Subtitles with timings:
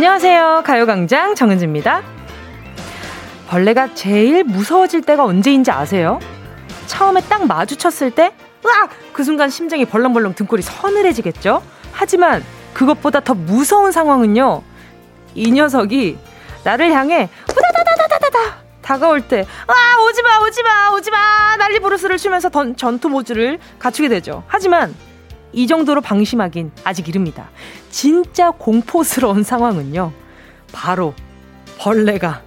[0.00, 0.62] 안녕하세요.
[0.64, 2.02] 가요광장 정은지입니다.
[3.48, 6.18] 벌레가 제일 무서워질 때가 언제인지 아세요?
[6.86, 8.32] 처음에 딱 마주쳤을 때,
[8.64, 8.88] 으악!
[9.12, 11.62] 그 순간 심장이 벌렁벌렁 등골이 서늘해지겠죠?
[11.92, 12.42] 하지만
[12.72, 14.62] 그것보다 더 무서운 상황은요,
[15.34, 16.16] 이 녀석이
[16.64, 19.74] 나를 향해 후다다다다다다 다가올 때, 와,
[20.06, 21.56] 오지마, 오지마, 오지마!
[21.58, 24.44] 난리 부르스를 치면서 던, 전투 모드를 갖추게 되죠.
[24.46, 24.94] 하지만
[25.52, 27.50] 이 정도로 방심하긴 아직 이릅니다.
[27.90, 30.12] 진짜 공포스러운 상황은요.
[30.72, 31.14] 바로
[31.78, 32.42] 벌레가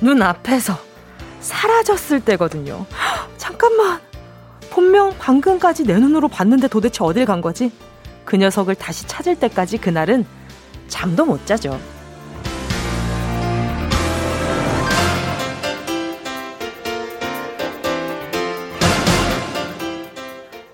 [0.00, 0.78] 눈앞에서
[1.40, 2.86] 사라졌을 때거든요.
[3.36, 4.00] 잠깐만.
[4.70, 7.72] 분명 방금까지 내 눈으로 봤는데 도대체 어딜 간 거지?
[8.24, 10.24] 그 녀석을 다시 찾을 때까지 그날은
[10.88, 11.80] 잠도 못 자죠.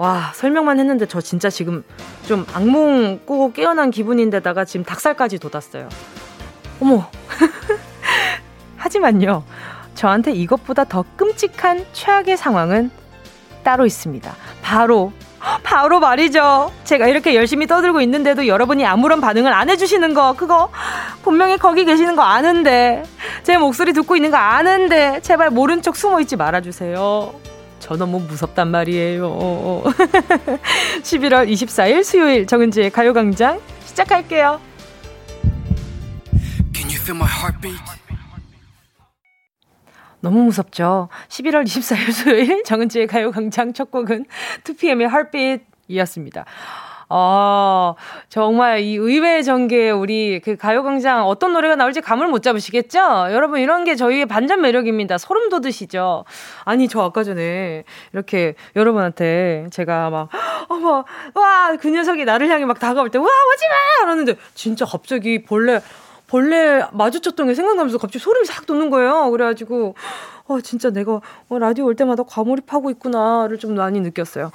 [0.04, 1.82] 와, 설명만 했는데 저 진짜 지금
[2.26, 5.88] 좀 악몽 꾸고 깨어난 기분인데다가 지금 닭살까지 돋았어요.
[6.78, 7.08] 어머.
[8.76, 9.44] 하지만요,
[9.94, 12.90] 저한테 이것보다 더 끔찍한 최악의 상황은
[13.62, 14.30] 따로 있습니다.
[14.60, 15.10] 바로,
[15.62, 16.70] 바로 말이죠.
[16.84, 20.68] 제가 이렇게 열심히 떠들고 있는데도 여러분이 아무런 반응을 안 해주시는 거, 그거
[21.22, 23.04] 분명히 거기 계시는 거 아는데,
[23.42, 27.53] 제 목소리 듣고 있는 거 아는데, 제발 모른 척 숨어 있지 말아주세요.
[27.84, 29.82] 저 너무 무섭단 말이에요.
[31.04, 34.58] 11월 24일 수요일 정은지의 가요광장 시작할게요.
[40.20, 41.10] 너무 무섭죠?
[41.28, 44.24] 11월 24일 수요일 정은지의 가요광장 첫 곡은
[44.64, 46.46] 2PM의 Heartbeat이었습니다.
[47.08, 47.94] 어,
[48.28, 52.98] 정말 이 의외의 전개에 우리 그 가요광장 어떤 노래가 나올지 감을 못 잡으시겠죠?
[53.30, 55.18] 여러분, 이런 게 저희의 반전 매력입니다.
[55.18, 56.24] 소름 돋으시죠?
[56.64, 60.28] 아니, 저 아까 전에 이렇게 여러분한테 제가 막,
[60.68, 64.04] 어머, 와, 그 녀석이 나를 향해 막 다가올 때, 와, 오지 마!
[64.06, 65.80] 이러는데, 진짜 갑자기 벌레,
[66.26, 69.30] 벌레 마주쳤던 게 생각나면서 갑자기 소름이 싹 돋는 거예요.
[69.30, 69.94] 그래가지고,
[70.46, 74.50] 어, 진짜 내가 어, 라디오 올 때마다 과몰입하고 있구나를 좀 많이 느꼈어요.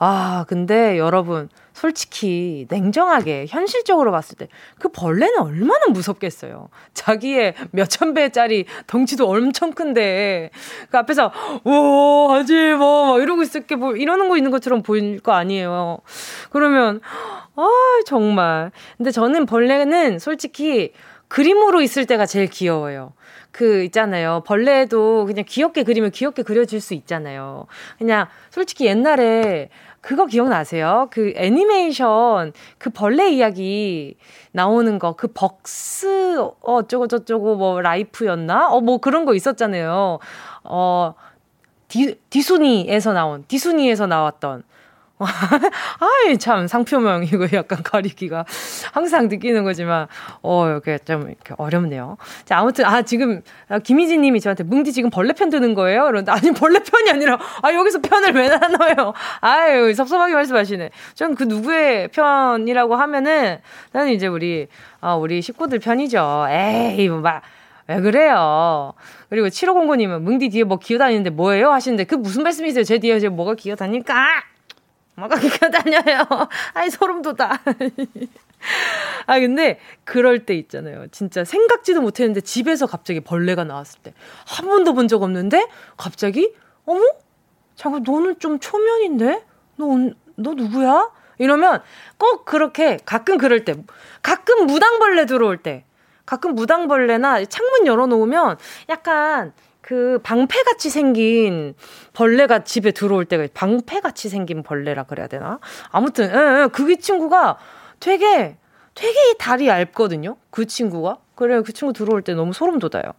[0.00, 4.48] 아, 근데 여러분, 솔직히 냉정하게 현실적으로 봤을 때
[4.80, 6.68] 그 벌레는 얼마나 무섭겠어요.
[6.94, 10.50] 자기의 몇천 배짜리 덩치도 엄청 큰데
[10.90, 11.32] 그 앞에서
[11.64, 15.98] 오 하지 뭐 이러고 있을 게 뭐 이러는 거 있는 것처럼 보일 거 아니에요.
[16.50, 17.00] 그러면
[17.56, 17.68] 아
[18.06, 20.92] 정말 근데 저는 벌레는 솔직히
[21.28, 23.12] 그림으로 있을 때가 제일 귀여워요.
[23.50, 24.42] 그 있잖아요.
[24.46, 27.66] 벌레도 그냥 귀엽게 그리면 귀엽게 그려질 수 있잖아요.
[27.98, 29.68] 그냥 솔직히 옛날에
[30.00, 31.08] 그거 기억나세요?
[31.10, 34.16] 그 애니메이션 그 벌레 이야기
[34.52, 38.68] 나오는 거, 그 벅스 어쩌고 저쩌고 뭐 라이프였나?
[38.70, 40.18] 어 뭐 그런 거 있었잖아요.
[40.64, 41.14] 어
[41.88, 44.62] 디, 디수니에서 나온 디수니에서 나왔던
[46.00, 48.44] 아이, 참, 상표명 이거 약간 가리기가
[48.92, 50.06] 항상 느끼는 거지만,
[50.42, 52.16] 어, 이렇게 좀 이렇게 어렵네요.
[52.44, 56.04] 자, 아무튼, 아, 지금, 아, 김희진 님이 저한테, 뭉디 지금 벌레 편 드는 거예요?
[56.04, 59.12] 그런데, 아니, 벌레 편이 아니라, 아, 여기서 편을 왜 나눠요?
[59.40, 60.90] 아유, 섭섭하게 말씀하시네.
[61.14, 63.58] 전 그 누구의 편이라고 하면은,
[63.92, 64.66] 나는 이제 우리,
[65.00, 66.46] 아, 우리 식구들 편이죠.
[66.50, 67.42] 에이, 뭐, 막,
[67.86, 68.92] 왜 그래요?
[69.30, 71.70] 그리고 7509님은 뭉디 뒤에 뭐 기어다니는데 뭐예요?
[71.72, 72.84] 하시는데 그 무슨 말씀이세요?
[72.84, 74.14] 제 뒤에 지금 뭐가 기어다니까?
[75.18, 76.24] 뭐가 기어다녀요?
[76.74, 77.58] 아이, 소름 돋아.
[79.26, 81.08] 아, 근데 그럴 때 있잖아요.
[81.08, 84.14] 진짜 생각지도 못했는데 집에서 갑자기 벌레가 나왔을 때.
[84.46, 86.52] 한 번도 본 적 없는데 갑자기,
[86.84, 87.00] 어머?
[87.76, 89.42] 잠깐, 너는 좀 초면인데?
[89.76, 89.86] 너,
[90.36, 91.10] 너 누구야?
[91.38, 91.82] 이러면
[92.18, 93.74] 꼭 그렇게 가끔 그럴 때,
[94.22, 95.84] 가끔 무당벌레 들어올 때,
[96.26, 98.58] 가끔 무당벌레나 창문 열어놓으면
[98.90, 99.52] 약간
[99.88, 101.72] 그 방패같이 생긴
[102.12, 105.60] 벌레가 집에 들어올 때가 방패같이 생긴 벌레라 그래야 되나?
[105.90, 107.56] 아무튼 예, 예, 그 친구가
[107.98, 108.58] 되게
[108.94, 110.36] 되게 다리 얇거든요.
[110.50, 111.16] 그 친구가.
[111.34, 111.62] 그래요.
[111.62, 113.14] 그 친구 들어올 때 너무 소름 돋아요.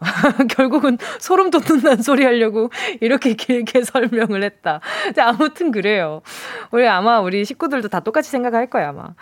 [0.54, 2.70] 결국은 소름 돋는다는 소리 하려고
[3.00, 4.80] 이렇게 길게 설명을 했다.
[5.16, 6.20] 아무튼 그래요.
[6.70, 9.14] 우리 아마 우리 식구들도 다 똑같이 생각할 거야, 아마.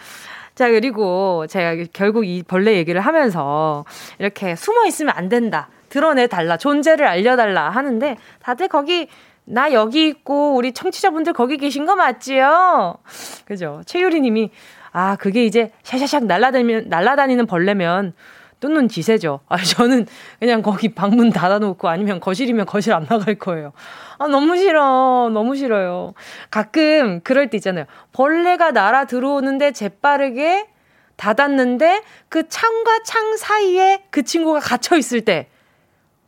[0.56, 3.84] 자, 그리고 제가 결국 이 벌레 얘기를 하면서
[4.18, 5.68] 이렇게 숨어 있으면 안 된다.
[5.92, 6.56] 드러내달라.
[6.56, 9.08] 존재를 알려달라 하는데 다들 거기
[9.44, 12.96] 나 여기 있고 우리 청취자분들 거기 계신 거 맞지요?
[13.44, 13.82] 그죠?
[13.84, 14.50] 최유리 님이
[14.92, 18.14] 아, 그게 이제 샤샤샥 날라다니면 날라다니는 벌레면
[18.60, 19.40] 뜯는 기세죠.
[19.48, 20.06] 아, 저는
[20.38, 23.72] 그냥 거기 방문 닫아놓고 아니면 거실이면 거실 안 나갈 거예요.
[24.18, 25.28] 아, 너무 싫어.
[25.30, 26.14] 너무 싫어요.
[26.50, 27.84] 가끔 그럴 때 있잖아요.
[28.12, 30.68] 벌레가 날아 들어오는데 재빠르게
[31.16, 35.48] 닫았는데 그 창과 창 사이에 그 친구가 갇혀 있을 때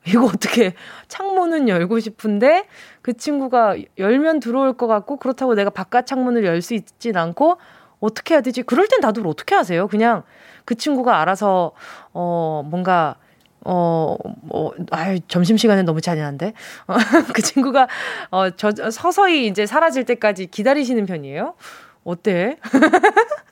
[0.06, 0.74] 이거 어떻게
[1.08, 2.66] 창문은 열고 싶은데
[3.02, 7.56] 그 친구가 열면 들어올 것 같고 그렇다고 내가 바깥 창문을 열 수 있진 않고
[8.00, 8.62] 어떻게 해야 되지?
[8.62, 9.88] 그럴 땐 다들 어떻게 하세요?
[9.88, 10.22] 그냥
[10.66, 11.72] 그 친구가 알아서,
[12.12, 13.16] 어, 뭔가,
[13.64, 16.52] 어, 뭐, 아유, 점심시간에 너무 잔인한데?
[16.86, 16.94] 어,
[17.34, 17.88] 그 친구가,
[18.30, 21.54] 어, 저, 서서히 이제 사라질 때까지 기다리시는 편이에요?
[22.04, 22.58] 어때?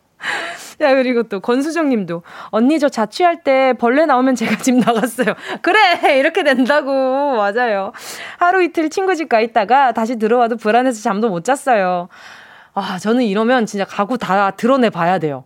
[0.80, 5.34] 야, 그리고 또 권수정 님도, 언니 저 자취할 때 벌레 나오면 제가 집 나갔어요.
[5.62, 6.18] 그래!
[6.18, 6.92] 이렇게 된다고.
[7.36, 7.92] 맞아요.
[8.38, 12.08] 하루 이틀 친구 집 가 있다가 다시 들어와도 불안해서 잠도 못 잤어요.
[12.74, 15.44] 아, 저는 이러면 진짜 가구 다 드러내 봐야 돼요.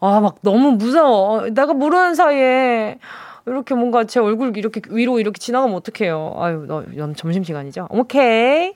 [0.00, 1.48] 아, 막 너무 무서워.
[1.50, 2.98] 내가 모르는 사이에
[3.46, 6.34] 이렇게 뭔가 제 얼굴 이렇게 위로 이렇게 지나가면 어떡해요.
[6.38, 6.84] 아유, 너,
[7.14, 7.88] 점심시간이죠?
[7.90, 8.72] 오케이.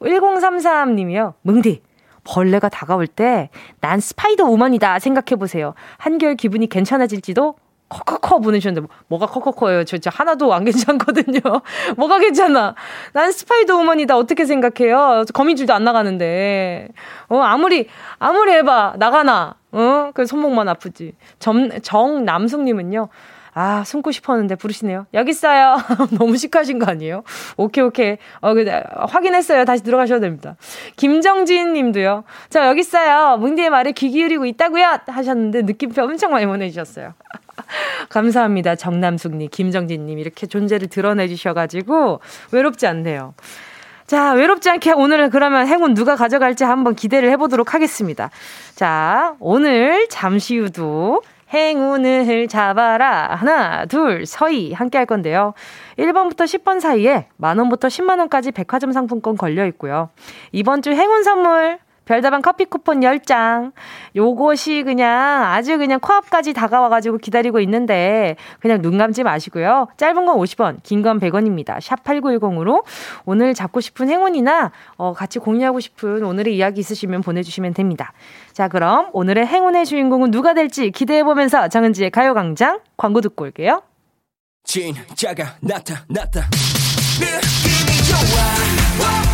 [0.00, 1.34] 1033님이요.
[1.42, 1.82] 뭉디.
[2.24, 3.50] 벌레가 다가올 때
[3.80, 5.74] 난 스파이더 우먼이다 생각해 보세요.
[5.98, 7.54] 한결 기분이 괜찮아질지도
[7.90, 9.84] 커커커 보내주셨는데 뭐가 커커커예요?
[9.84, 11.40] 저, 저 하나도 안 괜찮거든요.
[11.96, 12.74] 뭐가 괜찮아?
[13.12, 15.24] 난 스파이더 우먼이다 어떻게 생각해요?
[15.32, 16.88] 거미줄도 안 나가는데
[17.28, 17.88] 어 아무리
[18.18, 21.14] 아무리 해봐 나가나 어 그 손목만 아프지.
[21.38, 23.08] 정 정남숙님은요.
[23.54, 25.06] 아, 숨고 싶었는데 부르시네요.
[25.14, 25.76] 여기 있어요.
[26.18, 27.22] 너무 시크하신 거 아니에요?
[27.56, 28.16] 오케이, 오케이.
[28.40, 28.64] 어, 그,
[29.08, 29.64] 확인했어요.
[29.64, 30.56] 다시 들어가셔도 됩니다.
[30.96, 32.24] 김정진 님도요.
[32.50, 33.36] 자, 여기 있어요.
[33.36, 37.14] 뭉디의 말에 귀 기울이고 있다고요 하셨는데 느낌표 엄청 많이 보내주셨어요.
[38.10, 38.74] 감사합니다.
[38.74, 40.18] 정남숙님, 김정진님.
[40.18, 42.20] 이렇게 존재를 드러내주셔가지고
[42.50, 43.34] 외롭지 않네요.
[44.06, 48.30] 자, 외롭지 않게 오늘은 그러면 행운 누가 가져갈지 한번 기대를 해보도록 하겠습니다.
[48.74, 51.22] 자, 오늘 잠시 후도
[51.54, 53.36] 행운을 잡아라.
[53.36, 55.54] 하나, 둘, 서희 함께 할 건데요.
[55.96, 60.10] 1번부터 10번 사이에 만원부터 10만원까지 백화점 상품권 걸려 있고요.
[60.50, 63.72] 이번 주 행운 선물 별다방 커피 쿠폰 10장.
[64.16, 69.88] 요것이 그냥 아주 그냥 코앞까지 다가와가지고 기다리고 있는데 그냥 눈 감지 마시고요.
[69.96, 71.80] 짧은 건 50원, 긴 건 100원입니다.
[71.80, 72.82] 샵 8910으로
[73.24, 78.12] 오늘 잡고 싶은 행운이나 어, 같이 공유하고 싶은 오늘의 이야기 있으시면 보내주시면 됩니다.
[78.52, 83.82] 자, 그럼 오늘의 행운의 주인공은 누가 될지 기대해보면서 정은지의 가요광장 광고 듣고 올게요.
[84.64, 86.48] 진짜가 나타났다.
[87.20, 89.33] 느낌이 좋아.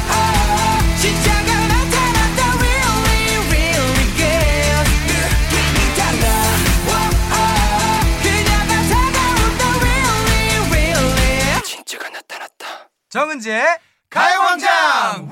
[13.11, 13.65] 정은지의
[14.09, 15.29] 가요광장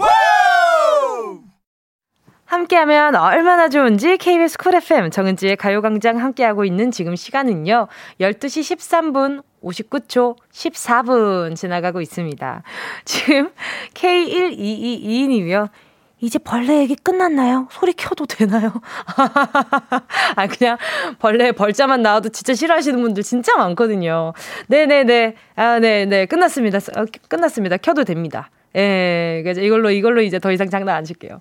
[2.45, 7.87] 함께하면 얼마나 좋은지 KBS 쿨 FM 정은지의 가요광장 함께하고 있는 지금 시간은요
[8.21, 12.63] 12시 13분 59초 14분 지나가고 있습니다.
[13.05, 13.53] 지금
[13.95, 15.69] K1222님이요.
[16.21, 17.69] 이제 벌레 얘기 끝났나요?
[17.71, 18.73] 소리 켜도 되나요?
[20.37, 20.77] 아, 그냥
[21.19, 24.33] 벌레 벌자만 나와도 진짜 싫어하시는 분들 진짜 많거든요.
[24.67, 25.35] 네네네.
[25.57, 26.27] 아, 네네.
[26.27, 26.79] 끝났습니다.
[26.97, 27.77] 어, 끝났습니다.
[27.77, 28.51] 켜도 됩니다.
[28.77, 31.41] 예, 그래서 이걸로, 이걸로 이제 더 이상 장난 안 칠게요.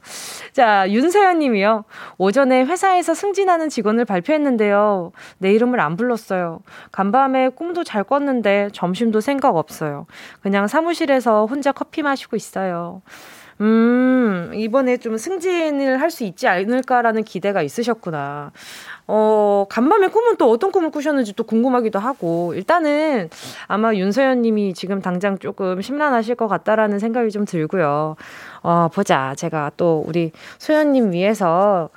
[0.54, 1.84] 자, 윤서연 님이요.
[2.18, 5.12] 오전에 회사에서 승진하는 직원을 발표했는데요.
[5.40, 6.62] 내 이름을 안 불렀어요.
[6.92, 10.08] 간밤에 꿈도 잘 꿨는데 점심도 생각 없어요.
[10.42, 13.02] 그냥 사무실에서 혼자 커피 마시고 있어요.
[13.60, 18.52] 음, 이번에 좀 승진을 할 수 있지 않을까라는 기대가 있으셨구나.
[19.08, 23.30] 어, 간밤에 꿈은 또 어떤 꿈을 꾸셨는지 또 궁금하기도 하고, 일단은
[23.68, 28.16] 아마 윤서연 님이 지금 당장 조금 심란하실 것 같다라는 생각이 좀 들고요.
[28.64, 29.34] 어, 보자.
[29.38, 31.90] 제가 또 우리 소연 님 위해서,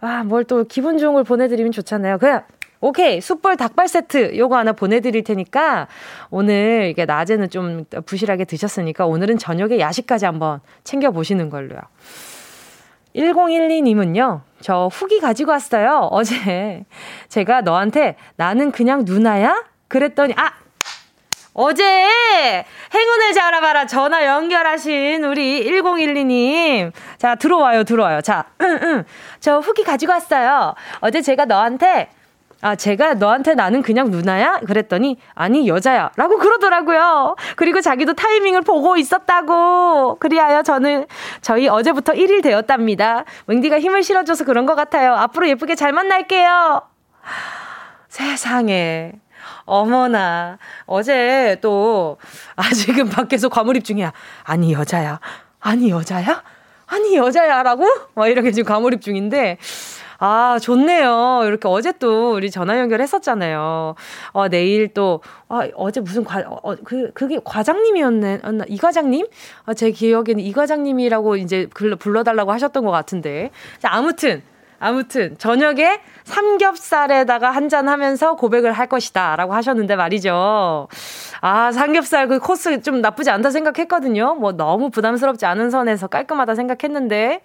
[0.00, 2.18] 아, 뭘 또 기분 좋은 걸 보내드리면 좋잖아요.
[2.18, 2.42] 그냥
[2.80, 3.20] 오케이.
[3.20, 5.86] 숯불 닭발 세트 요거 하나 보내드릴 테니까
[6.30, 11.80] 오늘 이게 낮에는 좀 부실하게 드셨으니까 오늘은 저녁에 야식까지 한번 챙겨 보시는 걸로요.
[13.14, 16.08] 1012님은요, 저 후기 가지고 왔어요.
[16.10, 16.84] 어제
[17.28, 19.64] 제가 너한테 나는 그냥 누나야?
[19.88, 20.52] 그랬더니, 아!
[21.52, 26.92] 어제 행운을 잡아봐라 전화 연결하신 우리 1012님.
[27.18, 28.20] 자, 들어와요, 들어와요.
[28.20, 28.44] 자,
[29.40, 30.74] 저 후기 가지고 왔어요.
[31.00, 32.08] 어제 제가 너한테
[32.62, 34.60] 아, 제가 너한테 나는 그냥 누나야?
[34.66, 36.10] 그랬더니, 아니, 여자야.
[36.16, 37.36] 라고 그러더라고요.
[37.56, 40.16] 그리고 자기도 타이밍을 보고 있었다고.
[40.20, 41.06] 그리하여 저는,
[41.40, 43.24] 저희 어제부터 1일 되었답니다.
[43.46, 45.14] 뭉디가 힘을 실어줘서 그런 것 같아요.
[45.14, 46.82] 앞으로 예쁘게 잘 만날게요.
[48.08, 49.12] 세상에.
[49.64, 50.58] 어머나.
[50.84, 52.18] 어제 또,
[52.56, 54.12] 아, 지금 밖에서 과몰입 중이야.
[54.44, 55.18] 아니, 여자야.
[55.60, 56.42] 아니, 여자야?
[56.86, 57.62] 아니, 여자야.
[57.62, 57.86] 라고?
[58.14, 59.56] 막 이렇게 지금 과몰입 중인데,
[60.22, 61.40] 아, 좋네요.
[61.46, 63.94] 이렇게 어제 또 우리 전화 연결했었잖아요.
[64.32, 68.40] 어, 내일 또, 아, 어제 무슨 과, 어, 그, 그게 과장님이었네.
[68.68, 69.26] 이 과장님?
[69.64, 73.50] 아, 제 기억에는 이 과장님이라고 이제 불러, 불러달라고 하셨던 것 같은데.
[73.78, 74.42] 자, 아무튼.
[74.80, 79.36] 아무튼 저녁에 삼겹살에다가 한잔 하면서 고백을 할 것이다.
[79.36, 80.88] 라고 하셨는데 말이죠.
[81.42, 84.36] 아, 삼겹살 그 코스 좀 나쁘지 않다 생각했거든요.
[84.36, 87.42] 뭐 너무 부담스럽지 않은 선에서 깔끔하다 생각했는데.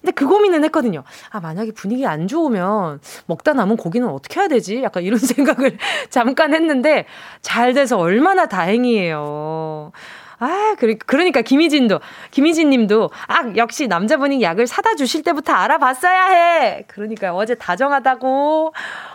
[0.00, 1.04] 근데 그 고민은 했거든요.
[1.30, 4.82] 아, 만약에 분위기 안 좋으면 먹다 남은 고기는 어떻게 해야 되지?
[4.82, 5.76] 약간 이런 생각을
[6.08, 7.04] 잠깐 했는데
[7.42, 9.92] 잘 돼서 얼마나 다행이에요.
[10.40, 16.84] 아, 그러니까 김희진도, 김희진 님도, 아, 역시 남자분이 약을 사다 주실 때부터 알아봤어야 해!
[16.86, 18.72] 그러니까 어제 다정하다고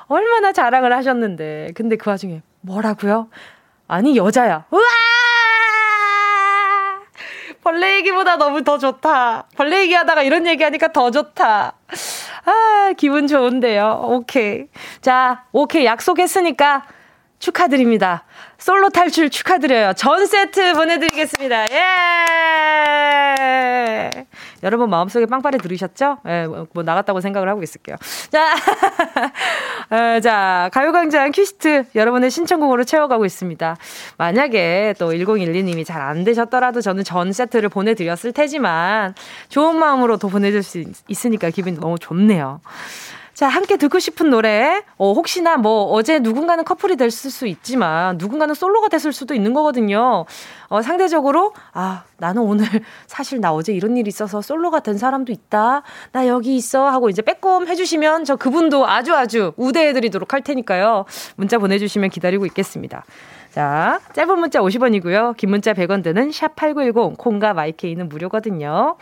[0.07, 1.69] 얼마나 자랑을 하셨는데.
[1.75, 3.29] 근데 그 와중에 뭐라고요?
[3.87, 4.65] 아니, 여자야.
[4.69, 4.81] 우와!
[7.63, 9.45] 벌레 얘기보다 너무 더 좋다.
[9.55, 11.73] 벌레 얘기하다가 이런 얘기하니까 더 좋다.
[12.45, 14.01] 아, 기분 좋은데요.
[14.03, 14.65] 오케이.
[15.01, 15.85] 자, 오케이.
[15.85, 16.83] 약속했으니까
[17.43, 18.23] 축하드립니다.
[18.57, 19.91] 솔로 탈출 축하드려요.
[19.97, 21.65] 전 세트 보내드리겠습니다.
[21.71, 22.53] 예!
[24.63, 26.19] 여러분 마음속에 빵빠레 들으셨죠?
[26.25, 27.97] 예, 뭐, 뭐 나갔다고 생각을 하고 있을게요.
[28.31, 28.55] 자,
[29.91, 33.75] 어, 자, 가요광장 퀴스트 여러분의 신청곡으로 채워가고 있습니다.
[34.17, 39.15] 만약에 또 1012님이 잘 안 되셨더라도 저는 전 세트를 보내드렸을 테지만
[39.49, 42.59] 좋은 마음으로 더 보내줄 수 있으니까 기분이 너무 좋네요.
[43.33, 44.83] 자, 함께 듣고 싶은 노래.
[44.97, 50.25] 어, 혹시나 뭐 어제 누군가는 커플이 됐을 수 있지만 누군가는 솔로가 됐을 수도 있는 거거든요.
[50.69, 52.67] 어, 상대적으로 아, 나는 오늘
[53.07, 55.81] 사실 나 어제 이런 일이 있어서 솔로가 된 사람도 있다.
[56.11, 60.41] 나 여기 있어 하고 이제 빼꼼 해 주시면 저 그분도 아주 아주 우대해 드리도록 할
[60.41, 61.05] 테니까요.
[61.35, 63.03] 문자 보내 주시면 기다리고 있겠습니다.
[63.49, 65.37] 자, 짧은 문자 50원이고요.
[65.37, 68.95] 긴 문자 100원 드는 샵8910 콩과 마이케이는 무료거든요.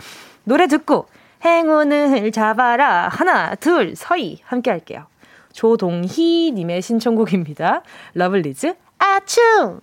[0.46, 1.08] 노래 듣고
[1.44, 3.10] 행운을 잡아라.
[3.10, 4.40] 하나, 둘, 서희.
[4.44, 5.06] 함께 할게요.
[5.54, 7.82] 조동희님의 신청곡입니다.
[8.14, 9.82] 러블리즈, 아충!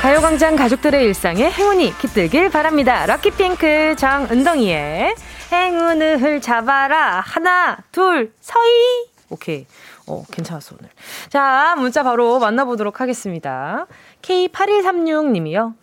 [0.00, 3.04] 가요광장 가족들의 일상에 행운이 깃들길 바랍니다.
[3.06, 5.14] Lucky Pink 정은지의
[5.52, 7.20] 행운을 잡아라.
[7.20, 9.08] 하나, 둘, 서희.
[9.30, 9.66] 오케이.
[10.08, 10.90] 어, 괜찮았어, 오늘.
[11.28, 13.86] 자, 문자 바로 만나보도록 하겠습니다.
[14.22, 15.74] K8136님이요.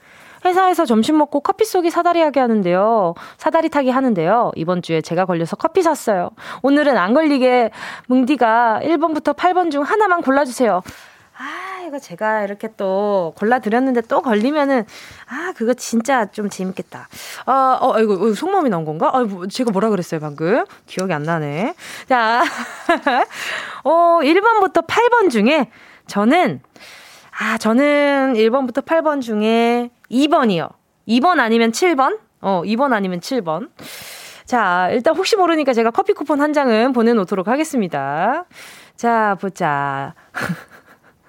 [0.43, 3.15] 회사에서 점심 먹고 커피 쏘기 사다리 하게 하는데요.
[3.37, 4.51] 사다리 타기 하는데요.
[4.55, 6.29] 이번 주에 제가 걸려서 커피 샀어요.
[6.61, 7.71] 오늘은 안 걸리게
[8.07, 10.83] 뭉디가 1번부터 8번 중 하나만 골라주세요.
[11.37, 14.85] 아, 이거 제가 이렇게 또 골라드렸는데 또 걸리면은,
[15.27, 17.07] 아, 그거 진짜 좀 재밌겠다.
[17.45, 19.11] 어, 어, 이거, 어, 속마음이 나온 건가?
[19.13, 20.65] 아, 뭐, 제가 뭐라 그랬어요, 방금?
[20.85, 21.75] 기억이 안 나네.
[22.07, 22.43] 자,
[23.83, 25.69] 어, 1번부터 8번 중에
[26.07, 26.61] 저는,
[27.39, 30.69] 아, 저는 1번부터 8번 중에 2번이요.
[31.07, 32.19] 2번 아니면 7번?
[32.41, 33.69] 어, 2번 아니면 7번.
[34.45, 38.45] 자, 일단 혹시 모르니까 제가 커피 쿠폰 한 장은 보내놓도록 하겠습니다.
[38.95, 40.13] 자, 보자.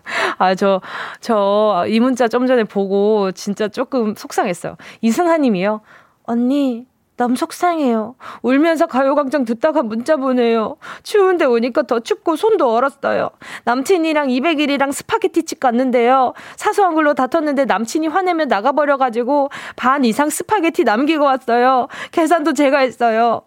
[0.39, 0.81] 아, 저,
[1.21, 4.77] 저, 이 문자 좀 전에 보고 진짜 조금 속상했어요.
[5.01, 5.81] 이승하 님이요.
[6.25, 6.87] 언니,
[7.17, 8.15] 너무 속상해요.
[8.43, 10.77] 울면서 가요광장 듣다가 문자 보내요.
[11.03, 13.31] 추운데 오니까 더 춥고 손도 얼었어요.
[13.65, 16.35] 남친이랑 200일이랑 스파게티 집 갔는데요.
[16.57, 21.89] 사소한 걸로 다퉜는데 남친이 화내면 나가버려가지고 반 이상 스파게티 남기고 왔어요.
[22.13, 23.43] 계산도 제가 했어요.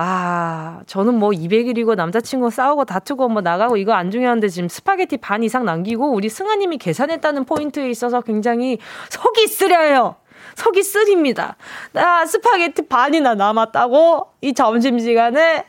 [0.00, 5.42] 아, 저는 뭐 200일이고 남자친구 싸우고 다투고 뭐 나가고 이거 안 중요한데 지금 스파게티 반
[5.42, 8.78] 이상 남기고 우리 승아님이 계산했다는 포인트에 있어서 굉장히
[9.10, 10.14] 속이 쓰려요.
[10.54, 11.56] 속이 쓰립니다.
[11.90, 14.28] 나 스파게티 반이나 남았다고?
[14.40, 15.64] 이 점심시간에?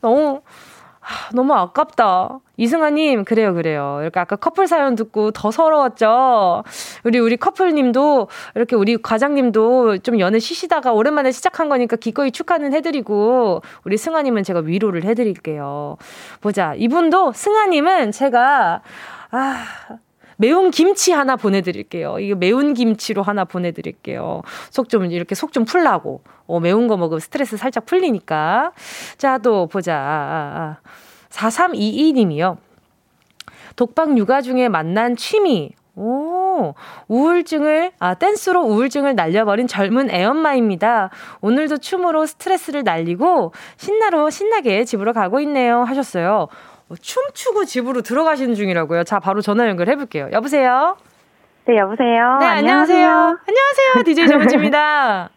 [0.00, 0.42] 너무,
[1.34, 2.38] 너무 아깝다.
[2.56, 3.98] 이승아님, 그래요, 그래요.
[4.02, 6.62] 이렇게 아까 커플 사연 듣고 더 서러웠죠?
[7.04, 13.62] 우리, 우리 커플님도, 이렇게 우리 과장님도 좀 연애 쉬시다가 오랜만에 시작한 거니까 기꺼이 축하는 해드리고,
[13.84, 15.96] 우리 승아님은 제가 위로를 해드릴게요.
[16.40, 16.74] 보자.
[16.76, 18.82] 이분도, 승아님은 제가,
[19.30, 19.64] 아,
[20.42, 22.18] 매운 김치 하나 보내드릴게요.
[22.18, 24.42] 이거 매운 김치로 하나 보내드릴게요.
[24.70, 26.20] 속 좀 이렇게 속 좀 풀라고.
[26.48, 28.72] 어, 매운 거 먹으면 스트레스 살짝 풀리니까.
[29.18, 30.80] 자, 또 보자.
[31.30, 32.56] 4322님이요.
[33.76, 35.70] 독박 육아 중에 만난 취미.
[35.94, 36.74] 오,
[37.06, 41.10] 우울증을, 아, 댄스로 우울증을 날려버린 젊은 애엄마입니다.
[41.42, 45.82] 오늘도 춤으로 스트레스를 날리고 신나로 신나게 집으로 가고 있네요.
[45.84, 46.48] 하셨어요.
[46.92, 49.04] 어, 춤추고 집으로 들어가시는 중이라고요.
[49.04, 50.28] 자, 바로 전화 연결해 볼게요.
[50.32, 50.96] 여보세요?
[51.64, 52.38] 네, 여보세요?
[52.38, 53.08] 네, 안녕하세요.
[53.08, 54.04] 안녕하세요.
[54.04, 55.30] DJ 정은지입니다.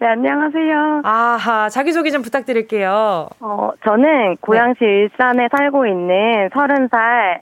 [0.00, 1.02] 네, 안녕하세요.
[1.04, 3.28] 아하, 자기소개 좀 부탁드릴게요.
[3.40, 4.86] 어, 저는 고양시 네.
[4.86, 7.40] 일산에 살고 있는 30살,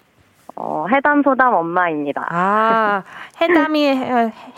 [0.57, 2.27] 어, 해담 소담 엄마입니다.
[2.31, 3.03] 아,
[3.41, 3.87] 해담이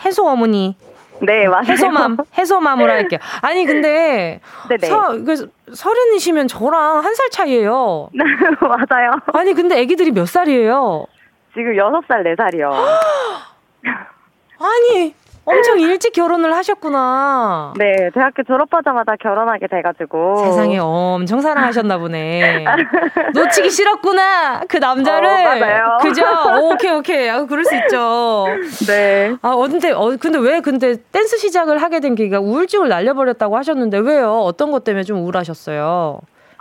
[0.05, 0.77] 해소 어머니.
[1.23, 1.65] 네, 맞아요.
[1.69, 3.21] 해소맘, 해소맘으로 할게요.
[3.43, 4.87] 아니, 근데, 네네.
[4.87, 8.11] 서, 그, 서른이시면 저랑 한 살 차이예요.
[8.61, 9.13] 맞아요.
[9.33, 11.07] 아니, 근데 아기들이 몇 살이에요?
[11.55, 12.71] 지금 6살, 4살이요.
[14.59, 15.15] 아니,
[15.49, 17.73] 엄청 일찍 결혼을 하셨구나.
[17.79, 20.39] 네, 대학교 졸업하자마자 결혼하게 돼가지고.
[20.39, 22.65] 세상에 엄청 사랑하셨나 보네.
[23.33, 25.29] 놓치기 싫었구나, 그 남자를.
[25.29, 25.99] 어, 맞아요.
[26.03, 26.25] 그죠?
[26.73, 27.31] 오케이, 오케이.
[27.31, 28.47] 아, 그럴 수 있죠.
[28.89, 29.37] 네.
[29.41, 33.99] 아, 어, 근데, 어, 근데 왜 근데 댄스 시작을 하게 된 계기가 우울증을 날려버렸다고 하셨는데
[33.99, 34.41] 왜요?
[34.41, 36.19] 어떤 것 때문에 좀 우울하셨어요?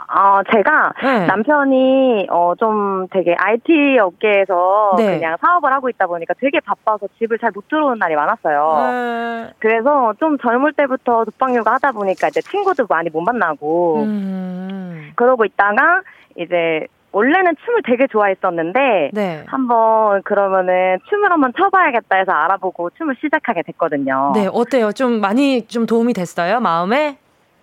[0.08, 1.26] 어, 제가 네.
[1.26, 5.18] 남편이 어, 좀 되게 IT 업계에서 네.
[5.18, 8.92] 그냥 사업을 하고 있다 보니까 되게 바빠서 집을 잘 못 들어오는 날이 많았어요.
[8.92, 9.54] 네.
[9.60, 15.12] 그래서 좀 젊을 때부터 독방 육아 하다 보니까 이제 친구도 많이 못 만나고 음.
[15.16, 16.02] 그러고 있다가
[16.36, 19.44] 이제 원래는 춤을 되게 좋아했었는데 네.
[19.48, 24.34] 한번 그러면은 춤을 한번 춰봐야겠다 해서 알아보고 춤을 시작하게 됐거든요.
[24.36, 24.92] 네, 어때요?
[24.92, 26.60] 좀 많이 좀 도움이 됐어요?
[26.60, 27.18] 마음에?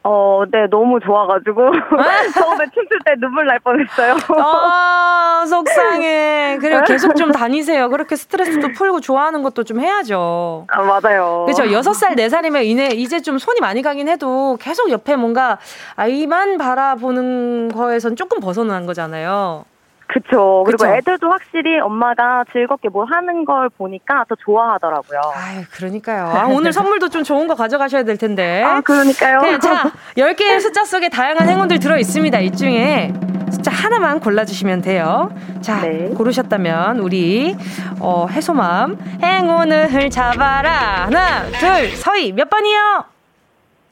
[0.05, 1.55] 어, 네, 너무 좋아가지고
[2.35, 4.17] 처음에 춤출 때 눈물 날 뻔했어요.
[4.37, 6.59] 아, 속상해.
[6.61, 7.89] 그리고 계속 좀 다니세요.
[7.89, 10.67] 그렇게 스트레스도 풀고 좋아하는 것도 좀 해야죠.
[10.69, 11.45] 아, 맞아요.
[11.47, 11.71] 그죠?
[11.71, 15.59] 여섯 살, 네 살이면 이제, 이제 좀 손이 많이 가긴 해도 계속 옆에 뭔가
[15.95, 19.65] 아이만 바라보는 거에선 조금 벗어난 거잖아요.
[20.12, 20.62] 그쵸.
[20.66, 20.95] 그리고 그쵸?
[20.95, 25.21] 애들도 확실히 엄마가 즐겁게 뭘 하는 걸 보니까 더 좋아하더라고요.
[25.35, 26.26] 아유, 그러니까요.
[26.26, 28.62] 아, 오늘 선물도 좀 좋은 거 가져가셔야 될 텐데.
[28.62, 29.40] 아, 그러니까요.
[29.40, 32.38] 네, 자, 10개의 숫자 속에 다양한 행운들 들어 있습니다.
[32.40, 33.12] 이 중에
[33.50, 35.35] 숫자 하나만 골라주시면 돼요.
[35.61, 36.11] 자, 네.
[36.16, 37.57] 고르셨다면 우리
[38.00, 41.07] 어, 해소맘 행운을 잡아라.
[41.07, 43.04] 하나, 둘, 서희 몇 번이요?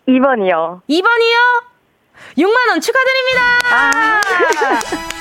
[0.08, 0.80] 2번이요.
[0.88, 1.70] 2번이요?
[2.38, 3.40] 6만 원 축하드립니다.
[3.72, 5.19] 아.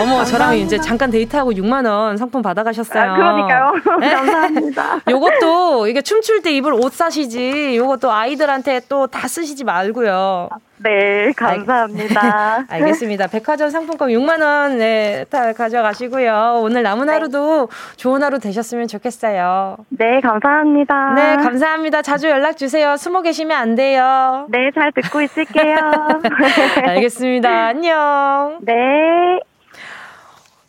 [0.00, 3.02] 어머, 저랑 이제 잠깐 데이트하고 6만 원 상품 받아가셨어요.
[3.12, 3.72] 아, 그러니까요.
[4.00, 4.10] 네.
[4.14, 5.00] 감사합니다.
[5.10, 7.76] 요것도 이게 춤출 때 입을 옷 사시지.
[7.76, 10.48] 요것도 아이들한테 또 다 쓰시지 말고요.
[10.78, 12.64] 네, 감사합니다.
[12.68, 13.26] 알겠습니다.
[13.28, 16.60] 백화점 상품권 6만 원 네, 다 가져가시고요.
[16.62, 17.12] 오늘 남은 네.
[17.12, 19.76] 하루도 좋은 하루 되셨으면 좋겠어요.
[19.90, 21.14] 네, 감사합니다.
[21.14, 22.02] 네, 감사합니다.
[22.02, 22.96] 자주 연락 주세요.
[22.96, 24.46] 숨어 계시면 안 돼요.
[24.50, 25.76] 네, 잘 듣고 있을게요.
[26.86, 27.48] 알겠습니다.
[27.48, 28.58] 안녕.
[28.62, 28.74] 네.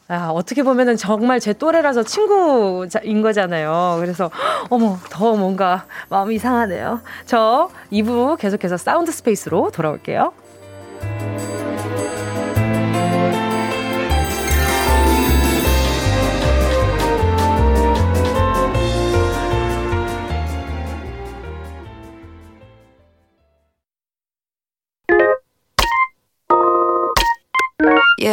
[0.09, 3.97] 아, 어떻게 보면은 정말 제 또래라서 친구인 거잖아요.
[3.99, 4.31] 그래서,
[4.69, 7.01] 어머, 더 뭔가 마음이 이상하네요.
[7.25, 10.31] 저 2부 계속해서 Sound Space로 돌아올게요.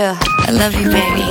[0.05, 1.25] Yeah, I love you, baby.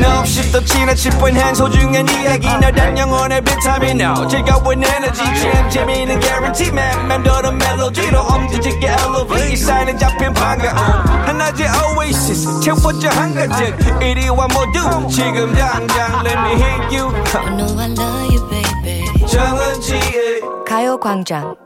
[0.00, 2.48] No 없이 또 지나칠 뻔한 소중한 이야기.
[2.48, 5.22] 너란 영혼의 비타민 No 즐거운 에너지?
[5.22, 7.06] 참 재미있는 guarantee man.
[7.06, 9.56] 맴도는 멜로디로 엄지짓게 elevate.
[9.56, 10.78] 사인은 잡힌 반가움
[11.26, 12.60] 하나의 oasis.
[12.62, 17.12] 채워져 한가득 이리와 모두 지금 당장 let me hit you.
[17.34, 19.04] I know I love you, baby.
[19.26, 21.65] 정은지의 가요광장.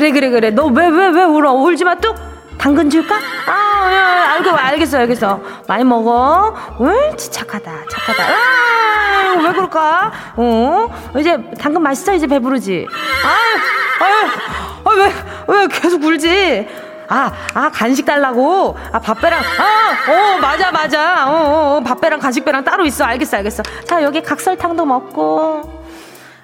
[0.00, 2.16] 그래 그래 그래 너왜왜 왜 울어 울지 마 뚝
[2.56, 3.16] 당근 줄까?
[3.46, 10.12] 아 야, 알고 알겠어 알겠어 많이 먹어 옳지 착하다 착하다 아, 왜 그럴까?
[10.36, 12.86] 어 이제 당근 맛있어 이제 배부르지
[13.24, 15.10] 아유 아유
[15.46, 16.66] 아왜왜 계속 울지?
[17.08, 18.78] 아, 아, 간식 달라고?
[18.92, 21.28] 아, 밥배랑, 아, 어, 맞아, 맞아.
[21.28, 23.02] 어, 어, 밥배랑 간식배랑 따로 있어.
[23.02, 23.64] 알겠어, 알겠어.
[23.84, 25.84] 자, 여기 각설탕도 먹고.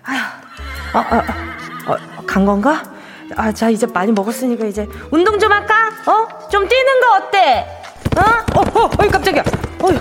[0.03, 0.19] 아휴,
[0.93, 2.83] 어, 어, 어, 어, 간 건가?
[3.35, 5.91] 아, 자, 이제 많이 먹었으니까 이제 운동 좀 할까?
[6.07, 6.49] 어?
[6.49, 7.67] 좀 뛰는 거 어때?
[8.17, 8.21] 어?
[8.61, 9.43] 어, 어, 어이, 깜짝이야.
[9.83, 9.99] 어휴,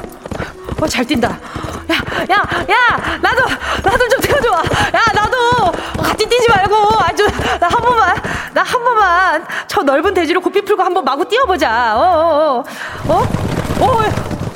[0.81, 1.29] 어, 잘 뛴다.
[1.29, 1.95] 야,
[2.29, 2.35] 야,
[2.69, 3.43] 야, 나도,
[3.83, 4.49] 나도 좀 태워줘.
[4.51, 7.25] 야, 나도 같이 뛰지 말고 아주
[7.59, 8.15] 나 한 번만,
[8.53, 11.95] 나 한 번만 저 넓은 대지로 고삐 풀고 한 번 마구 뛰어보자.
[11.97, 12.63] 어,
[13.07, 13.13] 어, 어,
[13.79, 14.01] 어, 어,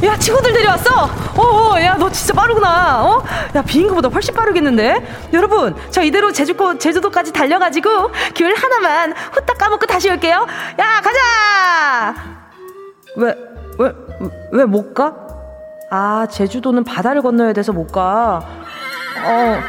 [0.03, 1.03] 야, 친구들 데려왔어.
[1.35, 1.41] 어,
[1.73, 3.03] 어, 야, 너 진짜 빠르구나.
[3.03, 3.23] 어,
[3.55, 5.29] 야, 비행기보다 훨씬 빠르겠는데.
[5.33, 7.89] 여러분, 저 이대로 제주도 제주도까지 달려가지고
[8.35, 10.47] 귤 하나만 후딱 까먹고 다시 올게요.
[10.79, 12.15] 야, 가자.
[13.17, 13.35] 왜,
[13.77, 13.91] 왜,
[14.53, 15.15] 왜 못 가?
[15.91, 18.41] 아, 제주도는 바다를 건너야 돼서 못 가.
[19.25, 19.59] 어,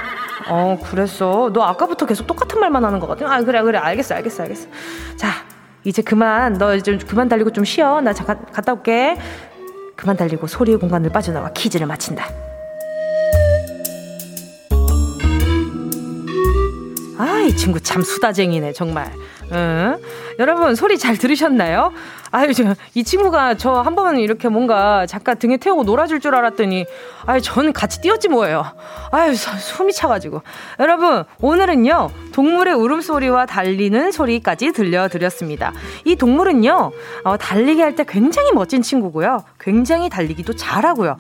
[0.49, 1.51] 어, 그랬어.
[1.53, 3.27] 너 아까부터 계속 똑같은 말만 하는 것 같아.
[3.35, 3.79] 아, 그래, 그래.
[3.79, 4.69] 알겠어, 알겠어, 알겠어.
[5.17, 5.29] 자,
[5.83, 6.53] 이제 그만.
[6.57, 8.01] 너 이제 그만 달리고 좀 쉬어.
[8.01, 9.17] 나 잠깐 갔다 올게.
[10.01, 12.31] 그만 달리고 소리의 공간을 빠져나와 퀴즈를 마친다.
[17.19, 19.13] 아, 이 친구 참 수다쟁이네, 정말.
[19.53, 19.99] 응?
[20.39, 21.93] 여러분, 소리 잘 들으셨나요?
[22.31, 26.87] 아유, 저, 이 친구가 저 한 번은 이렇게 뭔가 잠깐 등에 태우고 놀아줄 줄 알았더니,
[27.27, 28.65] 아유, 저는 같이 뛰었지 뭐예요.
[29.11, 30.43] 아유, 숨이 차가지고.
[30.79, 35.73] 여러분, 오늘은요, 동물의 울음소리와 달리는 소리까지 들려드렸습니다.
[36.05, 36.93] 이 동물은요,
[37.25, 39.45] 어, 달리기 할 때 굉장히 멋진 친구고요.
[39.59, 41.17] 굉장히 달리기도 잘하고요.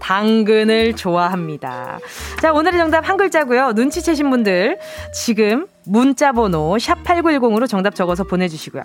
[0.00, 1.98] 당근을 좋아합니다.
[2.40, 3.72] 자, 오늘의 정답 한 글자고요.
[3.72, 4.78] 눈치채신 분들
[5.12, 8.82] 지금 문자 번호 샵8910으로 정답 적어서 보내 주시고요.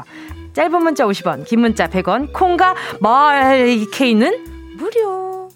[0.53, 5.49] 짧은 문자 50원, 긴 문자 100원, 콩과 마이케이는 무료.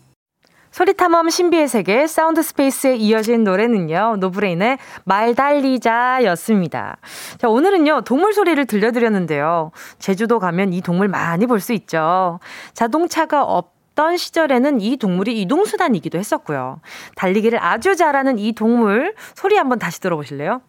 [0.72, 4.18] 소리탐험 신비의 세계 사운드 스페이스에 이어진 노래는요.
[4.20, 6.98] 노브레인의 말 달리자 였습니다.
[7.40, 8.02] 자, 오늘은요.
[8.02, 9.72] 동물 소리를 들려드렸는데요.
[9.98, 12.40] 제주도 가면 이 동물 많이 볼 수 있죠.
[12.74, 16.82] 자동차가 없 어떤 시절에는 이 동물이 이동수단이기도 했었고요.
[17.16, 20.62] 달리기를 아주 잘하는 이 동물 소리 한번 다시 들어보실래요?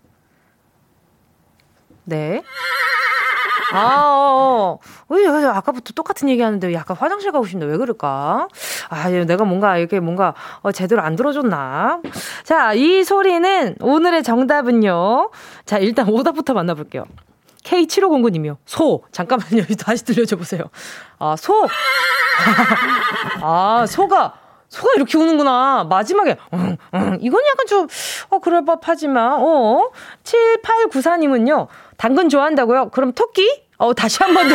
[2.05, 2.43] 네.
[3.75, 4.79] 아, 어,
[5.11, 5.15] 어.
[5.15, 8.49] 왜, 아까부터 똑같은 얘기 하는데 약간 화장실 가고 싶은데 왜 그럴까?
[8.89, 12.01] 아, 내가 뭔가 이렇게 뭔가 어, 제대로 안 들어줬나?
[12.45, 15.31] 자, 이 소리는 오늘의 정답은요.
[15.67, 17.05] 자, 일단 오답부터 만나볼게요.
[17.69, 18.57] K7509님이요.
[18.65, 19.03] 소.
[19.13, 19.65] 잠깐만요.
[19.79, 20.63] 다시 들려줘 보세요.
[21.19, 21.53] 아, 소.
[23.43, 24.35] 아, 소가,
[24.69, 25.85] 소가 이렇게 우는구나.
[25.89, 27.19] 마지막에, 응, 응.
[27.21, 27.87] 이건 약간 좀,
[28.31, 29.91] 어, 그럴 법하지만, 어.
[30.25, 32.91] 7894님은요, 당근 좋아한다고요?
[32.91, 33.63] 그럼 토끼?
[33.79, 34.55] 어, 다시 한 번 더.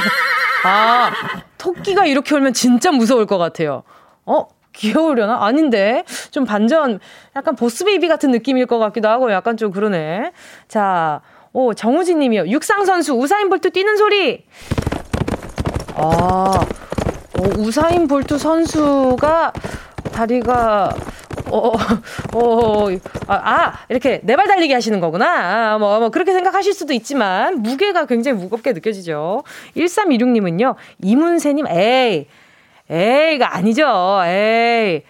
[0.65, 1.12] 아,
[1.58, 3.84] 토끼가 이렇게 울면 진짜 무서울 것 같아요.
[4.26, 4.47] 어?
[4.73, 5.45] 귀여우려나?
[5.45, 6.04] 아닌데.
[6.32, 6.99] 좀 반전,
[7.36, 10.32] 약간 보스베이비 같은 느낌일 것 같기도 하고, 약간 좀 그러네.
[10.67, 11.21] 자,
[11.54, 12.48] 오, 정우진 님이요.
[12.48, 14.44] 육상 선수 우사인 볼트 뛰는 소리.
[15.96, 19.54] 아, 어, 우사인 볼트 선수가
[20.12, 20.96] 다리가
[21.52, 21.74] 어, 어,
[22.34, 22.89] 어,
[23.28, 25.74] 아, 아, 이렇게 네 발 달리기 하시는 거구나.
[25.74, 29.44] 아, 뭐, 뭐, 그렇게 생각하실 수도 있지만, 무게가 굉장히 무겁게 느껴지죠.
[29.78, 32.28] 1326님은요, 이문세님, 에이,
[32.89, 34.22] 에이가 아니죠.
[34.26, 35.04] 에이.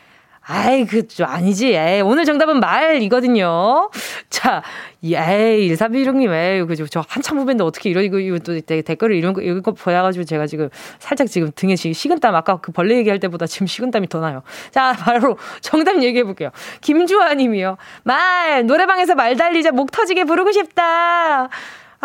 [0.45, 1.73] 아이, 그, 좀 아니지.
[1.73, 3.89] 에이, 오늘 정답은 말이거든요.
[4.29, 4.61] 자,
[5.01, 6.85] 에이, 1316님, 에이, 그죠.
[6.87, 10.69] 저 한참 후배인데 어떻게 이러, 이거, 이거 또 댓글을 이런 거, 이거 보여가지고 제가 지금
[10.99, 14.43] 살짝 지금 등에 지금 식은땀, 아까 그 벌레 얘기할 때보다 지금 식은땀이 더 나요.
[14.71, 16.49] 자, 바로 정답 얘기해 볼게요.
[16.81, 17.77] 김주아 님이요.
[18.03, 21.49] 말, 노래방에서 말 달리자 목 터지게 부르고 싶다.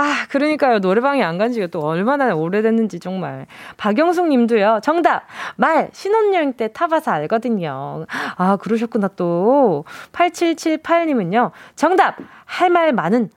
[0.01, 0.79] 아, 그러니까요.
[0.79, 3.47] 노래방에 안 간 지가 또 얼마나 오래됐는지 정말.
[3.77, 4.81] 박영숙 님도요.
[4.83, 5.23] 정답!
[5.57, 5.91] 말!
[5.93, 8.07] 신혼여행 때 타봐서 알거든요.
[8.37, 9.85] 아, 그러셨구나 또.
[10.13, 11.51] 8778 님은요.
[11.77, 12.17] 정답!
[12.45, 13.31] 할 말 많은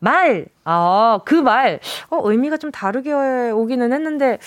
[0.00, 0.46] 말!
[0.64, 1.80] 아, 그 말.
[2.10, 3.12] 어, 의미가 좀 다르게
[3.50, 4.38] 오기는 했는데,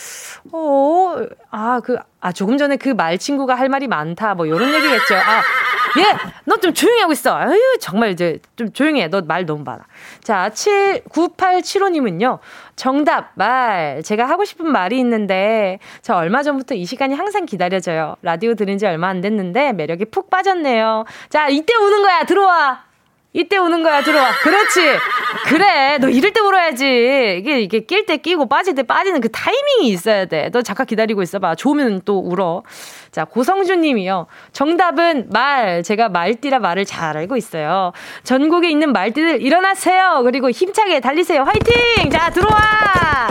[0.51, 1.15] 어,
[1.51, 4.33] 아, 그, 아, 조금 전에 그 말 친구가 할 말이 많다.
[4.35, 5.15] 뭐, 요런 얘기겠죠.
[5.15, 5.41] 아,
[5.99, 6.15] 예!
[6.45, 7.35] 너 좀 조용히 하고 있어.
[7.35, 9.07] 아유, 정말 이제 좀 조용히 해.
[9.09, 9.81] 너 말 너무 많아.
[10.23, 12.39] 자, 7, 9875님은요.
[12.75, 14.01] 정답, 말.
[14.03, 18.15] 제가 하고 싶은 말이 있는데, 저 얼마 전부터 이 시간이 항상 기다려져요.
[18.21, 21.05] 라디오 들은 지 얼마 안 됐는데, 매력이 푹 빠졌네요.
[21.29, 22.23] 자, 이때 우는 거야.
[22.25, 22.90] 들어와.
[23.33, 24.31] 이때 우는 거야, 들어와.
[24.41, 24.81] 그렇지.
[25.47, 25.97] 그래.
[25.99, 27.37] 너 이럴 때 울어야지.
[27.39, 30.49] 이게, 이게 낄 때 끼고 빠질 때 빠지는 그 타이밍이 있어야 돼.
[30.51, 31.55] 너 잠깐 기다리고 있어봐.
[31.55, 32.63] 좋으면 또 울어.
[33.11, 34.27] 자, 고성준 님이요.
[34.51, 35.81] 정답은 말.
[35.83, 37.93] 제가 말띠라 말을 잘 알고 있어요.
[38.23, 40.21] 전국에 있는 말띠들 일어나세요.
[40.25, 41.43] 그리고 힘차게 달리세요.
[41.43, 42.09] 화이팅!
[42.09, 43.29] 자, 들어와!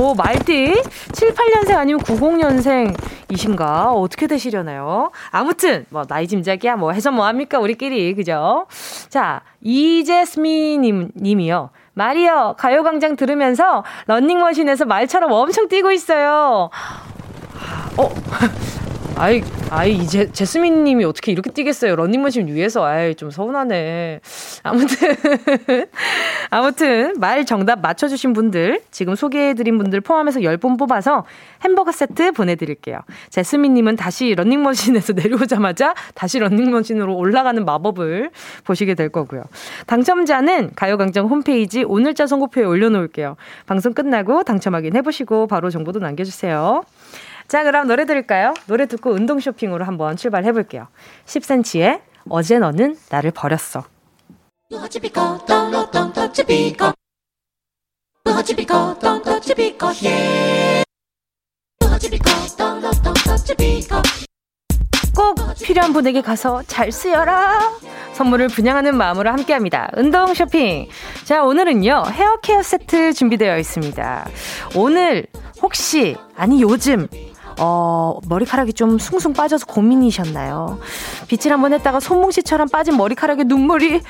[0.00, 0.82] 오, 말띠?
[1.12, 3.92] 7, 8년생 아니면 90년생이신가?
[3.94, 5.10] 어떻게 되시려나요?
[5.30, 6.76] 아무튼, 뭐, 나이 짐작이야.
[6.76, 7.58] 뭐, 해서 뭐합니까?
[7.58, 8.14] 우리끼리.
[8.14, 8.66] 그죠?
[9.08, 11.70] 자, 이제스미 님, 님이요.
[11.94, 12.54] 말이요.
[12.58, 16.70] 가요광장 들으면서 런닝머신에서 말처럼 엄청 뛰고 있어요.
[17.98, 18.08] 어?
[19.22, 21.94] 아이, 아이, 이제, 제스민 님이 어떻게 이렇게 뛰겠어요?
[21.94, 22.84] 런닝머신 위에서.
[22.84, 24.18] 아이, 좀 서운하네.
[24.64, 25.14] 아무튼,
[26.50, 31.24] 아무튼, 말 정답 맞춰주신 분들, 지금 소개해드린 분들 포함해서 10분 뽑아서
[31.62, 32.98] 햄버거 세트 보내드릴게요.
[33.30, 38.30] 제스민 님은 다시 런닝머신에서 내려오자마자 다시 런닝머신으로 올라가는 마법을
[38.64, 39.44] 보시게 될 거고요.
[39.86, 43.36] 당첨자는 가요광장 홈페이지 오늘자 선고표에 올려놓을게요.
[43.66, 46.82] 방송 끝나고 당첨 확인해보시고 바로 정보도 남겨주세요.
[47.48, 48.54] 자, 그럼 노래 들을까요?
[48.66, 50.88] 노래 듣고 운동 쇼핑으로 한번 출발해 볼게요.
[51.26, 53.84] 10cm의 어제 너는 나를 버렸어.
[65.14, 67.60] 꼭 필요한 분에게 가서 잘 쓰여라.
[68.14, 69.90] 선물을 분양하는 마음으로 함께 합니다.
[69.96, 70.88] 운동 쇼핑.
[71.24, 74.26] 자, 오늘은요, 헤어 케어 세트 준비되어 있습니다.
[74.76, 75.26] 오늘
[75.60, 77.08] 혹시, 아니 요즘,
[77.58, 80.78] 어, 머리카락이 좀 숭숭 빠져서 고민이셨나요?
[81.28, 84.00] 빗질 한번 했다가 손뭉시처럼 빠진 머리카락에 눈물이,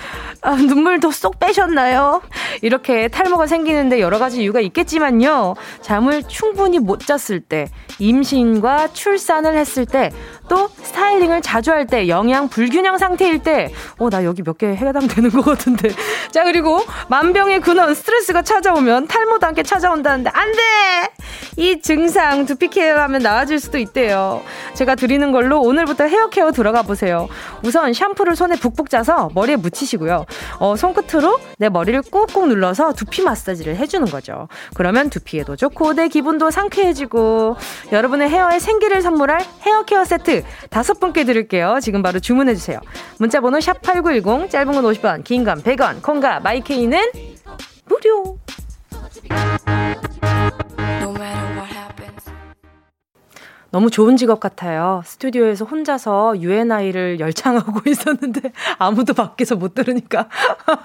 [0.42, 2.22] 아, 눈물도 쏙 빼셨나요?
[2.62, 5.54] 이렇게 탈모가 생기는데 여러 가지 이유가 있겠지만요.
[5.82, 10.10] 잠을 충분히 못 잤을 때, 임신과 출산을 했을 때,
[10.48, 15.30] 또 스타일링을 자주 할 때, 영양 불균형 상태일 때, 어, 나 여기 몇 개 해당되는
[15.30, 15.90] 것 같은데.
[16.30, 20.58] 자, 그리고 만병의 근원, 스트레스가 찾아오면 탈모도 함께 찾아온다는데, 안 돼!
[21.56, 24.42] 이 증상 두피 케어하면 나아질 수도 있대요.
[24.74, 27.28] 제가 드리는 걸로 오늘부터 헤어 케어 들어가 보세요.
[27.64, 30.26] 우선 샴푸를 손에 북북 짜서 머리에 묻히시고요.
[30.58, 34.48] 어, 손끝으로 내 머리를 꾹꾹 눌러서 두피 마사지를 해주는 거죠.
[34.74, 37.56] 그러면 두피에도 좋고 내 기분도 상쾌해지고
[37.92, 41.78] 여러분의 헤어에 생기를 선물할 헤어 케어 세트 다섯 분께 드릴게요.
[41.82, 42.78] 지금 바로 주문해 주세요.
[43.18, 46.02] 문자 번호 샵 8910 짧은 건 50원, 긴 건 100원.
[46.02, 46.98] 콩과 마이케이는
[47.86, 48.38] 무료.
[53.72, 55.00] 너무 좋은 직업 같아요.
[55.06, 60.28] 스튜디오에서 혼자서 UNI를 열창하고 있었는데 아무도 밖에서 못 들으니까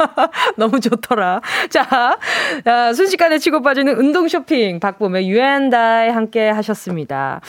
[0.56, 1.42] 너무 좋더라.
[1.70, 2.18] 자,
[2.64, 7.42] 자 순식간에 치고 빠지는 운동 쇼핑 박봄의 UNDI 함께 하셨습니다.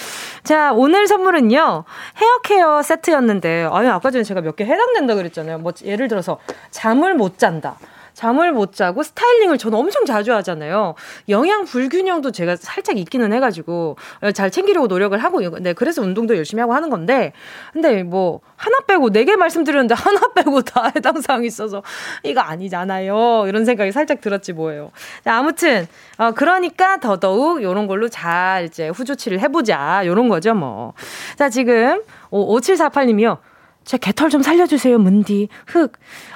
[0.43, 1.85] 자, 오늘 선물은요.
[2.17, 5.59] 헤어 케어 세트였는데 아니 아까 전에 제가 몇 개 해당된다 그랬잖아요.
[5.59, 6.41] 뭐 예를 들어서
[6.73, 7.77] 잠을 못 잔다.
[8.19, 10.97] 잠을 못 자고 스타일링을 저는 엄청 자주 하잖아요.
[11.29, 13.97] 영양 불균형도 제가 살짝 있기는 해가지고
[14.35, 17.33] 잘 챙기려고 노력을 하고 네 그래서 운동도 열심히 하고 하는 건데
[17.73, 21.85] 근데 뭐 하나 빼고 네 개 말씀드렸는데 하나 빼고 다 해당 사항이 있어서
[22.25, 23.45] 이거 아니잖아요.
[23.47, 24.91] 이런 생각이 살짝 들었지 뭐예요.
[25.23, 30.93] 자, 아무튼 어 그러니까 더더욱 요런 걸로 잘 이제 후조치를 해보자 요런 거죠 뭐.
[31.37, 32.03] 자 지금
[32.33, 33.39] 5748님이요.
[33.85, 35.49] 제 개털 좀 살려주세요, 문디.
[35.67, 35.93] 흑.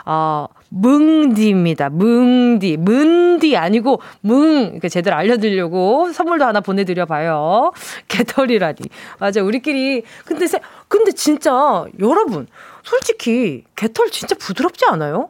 [0.07, 1.91] 어, 뭉디입니다.
[1.91, 2.79] 뭉디.
[2.79, 4.71] 문디 아니고 뭉.
[4.73, 7.73] 이렇게 제대로 알려드리려고 선물도 하나 보내드려 봐요.
[8.09, 8.79] 개털이라니.
[9.19, 9.43] 맞아.
[9.43, 10.03] 우리끼리.
[10.25, 12.47] 근데, 세, 근데 진짜 여러분.
[12.83, 15.29] 솔직히 개털 진짜 부드럽지 않아요?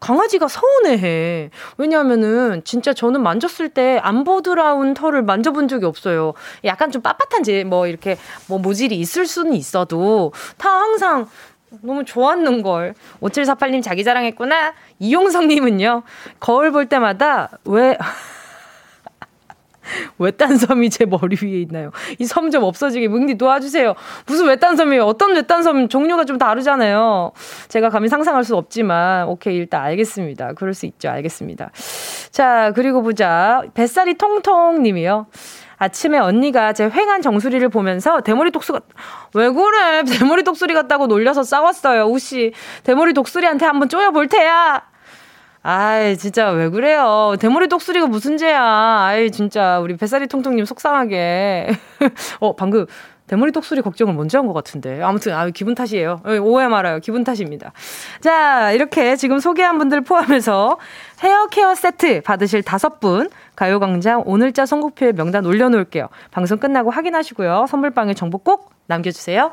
[0.00, 1.50] 강아지가 서운해해.
[1.76, 6.32] 왜냐하면은 진짜 저는 만졌을 때 안 보드라운 털을 만져본 적이 없어요.
[6.64, 11.26] 약간 좀 빳빳한 제뭐 이렇게 뭐 모질이 있을 수는 있어도 다 항상
[11.82, 12.94] 너무 좋았는 걸.
[13.20, 14.74] 5748님 자기 자랑했구나.
[14.98, 16.02] 이용성님은요.
[16.40, 17.96] 거울 볼 때마다 왜
[20.18, 21.92] 외딴 섬이 제 머리 위에 있나요?
[22.18, 23.94] 이 섬 좀 없어지게 뭉디 도와주세요.
[24.26, 25.04] 무슨 외딴 섬이에요?
[25.04, 27.30] 어떤 외딴 섬 종류가 좀 다르잖아요.
[27.68, 30.54] 제가 감히 상상할 수 없지만 오케이 일단 알겠습니다.
[30.54, 31.08] 그럴 수 있죠.
[31.10, 31.70] 알겠습니다.
[32.32, 35.26] 자 그리고 보자 뱃살이 통통님이요.
[35.78, 38.80] 아침에 언니가 제 횡한 정수리를 보면서 대머리 독수가
[39.34, 44.82] 왜 그래 대머리 독수리 같다고 놀려서 싸웠어요 우씨 대머리 독수리한테 한번 쪼여볼 테야
[45.68, 47.34] 아이, 진짜 왜 그래요?
[47.40, 48.62] 대머리 독수리가 무슨 죄야?
[48.62, 51.70] 아이, 진짜 우리 뱃살이 통통님 속상하게.
[52.38, 52.86] 어, 방금
[53.26, 55.02] 대머리 독수리 걱정을 먼저 한 것 같은데.
[55.02, 56.20] 아무튼, 아, 기분 탓이에요.
[56.24, 57.00] 어, 오해 말아요.
[57.00, 57.72] 기분 탓입니다.
[58.20, 60.78] 자, 이렇게 지금 소개한 분들 포함해서
[61.22, 66.08] 헤어 케어 세트 받으실 다섯 분 가요광장 오늘자 선곡표에 명단 올려놓을게요.
[66.30, 67.66] 방송 끝나고 확인하시고요.
[67.68, 69.52] 선물방에 정보 꼭 남겨주세요.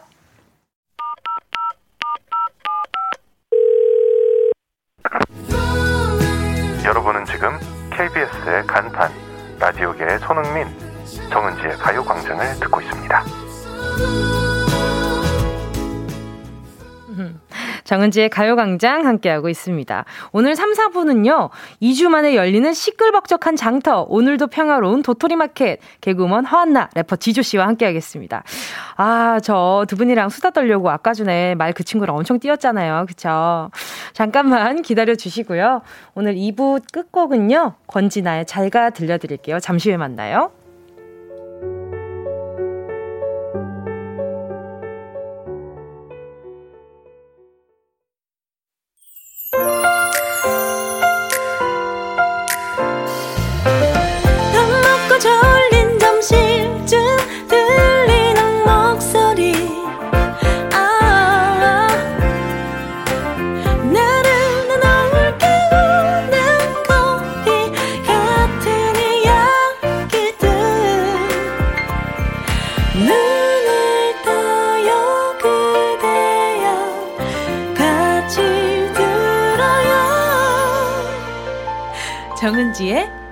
[6.85, 7.57] 여러분은 지금
[7.91, 9.11] KBS의 간판
[9.59, 10.67] 라디오계의 손흥민
[11.31, 13.42] 정은지의 가요광장을 듣고 있습니다.
[17.83, 20.05] 정은지의 가요광장 함께하고 있습니다.
[20.31, 21.49] 오늘 3, 4부는요,
[21.81, 28.43] 2주 만에 열리는 시끌벅적한 장터, 오늘도 평화로운 도토리마켓, 개그우먼 허한나, 래퍼 지조씨와 함께하겠습니다.
[28.95, 33.05] 아, 저 두 분이랑 수다 떨려고 아까 전에 말 그 친구랑 엄청 뛰었잖아요.
[33.07, 33.69] 그쵸?
[34.13, 35.81] 잠깐만 기다려 주시고요.
[36.15, 39.59] 오늘 2부 끝곡은요, 권진아의 잘가 들려드릴게요.
[39.59, 40.51] 잠시 후에 만나요.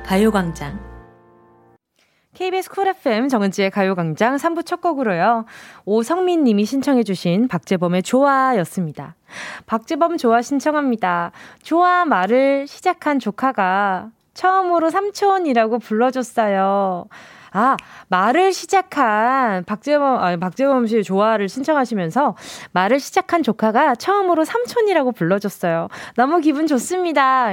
[0.05, 0.79] 가요광장
[2.33, 5.43] KBS 쿨 FM 정은지의 가요광장 3부 첫 곡으로요.
[5.83, 9.15] 오성민 님이 신청해주신 박재범의 좋아 였습니다.
[9.65, 11.33] 박재범 좋아 신청합니다.
[11.63, 17.07] 좋아 말을 시작한 조카가 처음으로 삼촌이라고 불러줬어요.
[17.51, 17.75] 아,
[18.07, 22.37] 말을 시작한 박재범, 아, 박재범 씨의 조화를 신청하시면서
[22.71, 25.89] 말을 시작한 조카가 처음으로 삼촌이라고 불러줬어요.
[26.15, 27.49] 너무 기분 좋습니다.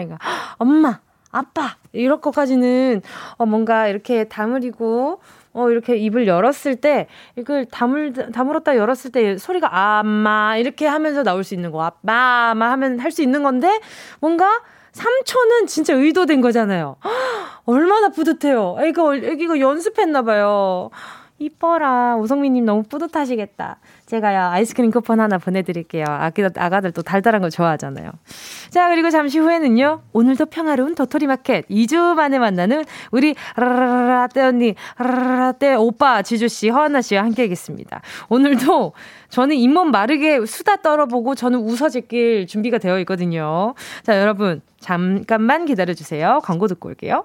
[0.58, 3.02] 엄마, 아빠, 이럴 것까지는,
[3.36, 5.20] 어, 뭔가 이렇게 다물이고,
[5.52, 11.44] 어, 이렇게 입을 열었을 때, 이걸 다물, 다물었다 열었을 때 소리가 아마, 이렇게 하면서 나올
[11.44, 11.82] 수 있는 거.
[11.82, 13.80] 아빠, 아마 하면 할 수 있는 건데,
[14.20, 14.48] 뭔가,
[14.92, 16.96] 삼촌은 진짜 의도된 거잖아요.
[17.66, 18.78] 얼마나 뿌듯해요.
[18.80, 20.90] 애기가, 애기가 연습했나봐요.
[21.38, 22.16] 이뻐라.
[22.16, 23.78] 오성민님 너무 뿌듯하시겠다.
[24.08, 26.06] 제가요, 아이스크림 쿠폰 하나 보내드릴게요.
[26.08, 28.10] 아기, 아가들 또 달달한 거 좋아하잖아요.
[28.70, 31.68] 자, 그리고 잠시 후에는요, 오늘도 평화로운 도토리 마켓.
[31.68, 38.00] 2주 만에 만나는 우리 라라라라떼 언니, 라라라떼 오빠, 지주씨, 허하나씨와 함께 하겠습니다.
[38.30, 38.94] 오늘도
[39.28, 43.74] 저는 잇몸 마르게 수다 떨어보고 저는 웃어제낄 준비가 되어 있거든요.
[44.04, 46.40] 자, 여러분, 잠깐만 기다려주세요.
[46.44, 47.24] 광고 듣고 올게요.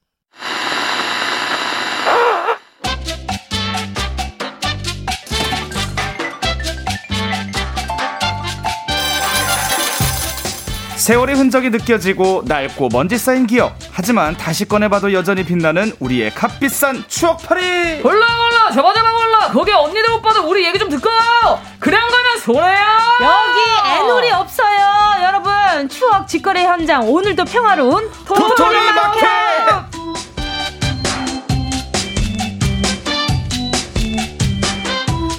[11.01, 13.75] 세월의 흔적이 느껴지고 낡고 먼지 쌓인 기억.
[13.91, 18.03] 하지만 다시 꺼내봐도 여전히 빛나는 우리의 값비싼 추억팔이.
[18.03, 22.99] 골라 골라 잡아 잡아 골라 거기 언니들 오빠들 우리 얘기 좀 듣고 안 가면 손해야
[23.19, 24.79] 여기 애놀이 없어요.
[25.23, 27.09] 여러분, 추억 직거래 현장.
[27.09, 29.27] 오늘도 평화로운 도토리 마켓!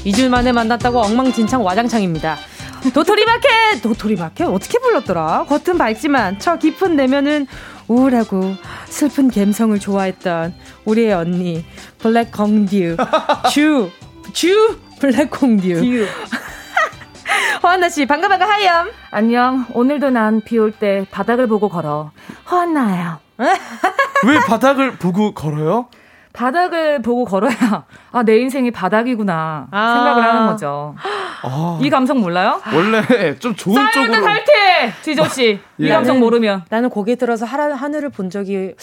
[0.05, 2.37] 2주 만에 만났다고 엉망진창 와장창입니다.
[2.90, 3.80] 도토리 마켓!
[3.82, 4.44] 도토리 마켓?
[4.46, 5.46] 어떻게 불렀더라?
[5.48, 7.46] 겉은 밝지만 저 깊은 내면은
[7.88, 8.54] 우울하고
[8.86, 11.64] 슬픈 감성을 좋아했던 우리의 언니
[11.98, 12.96] 블랙 공듀
[13.52, 13.90] 주!
[14.32, 14.78] 주!
[15.00, 16.06] 블랙 공듀
[17.62, 22.10] 허안나 씨 반가 반가 하염 안녕 오늘도 난 비 올 때 바닥을 보고 걸어
[22.50, 23.18] 허안나예요
[24.26, 25.86] 왜 바닥을 보고 걸어요?
[26.32, 27.52] 바닥을 보고 걸어야
[28.12, 29.94] 아 내 인생이 바닥이구나 아.
[29.94, 30.94] 생각을 하는 거죠
[31.44, 32.60] 아, 이 감성 몰라요?
[32.72, 34.22] 원래 좀 좋은 쪽으로.
[34.22, 35.88] 탈퇴 지조 씨이 예.
[35.88, 38.74] 감성 모르면 나는 고개 들어서 하라, 하늘을 본 적이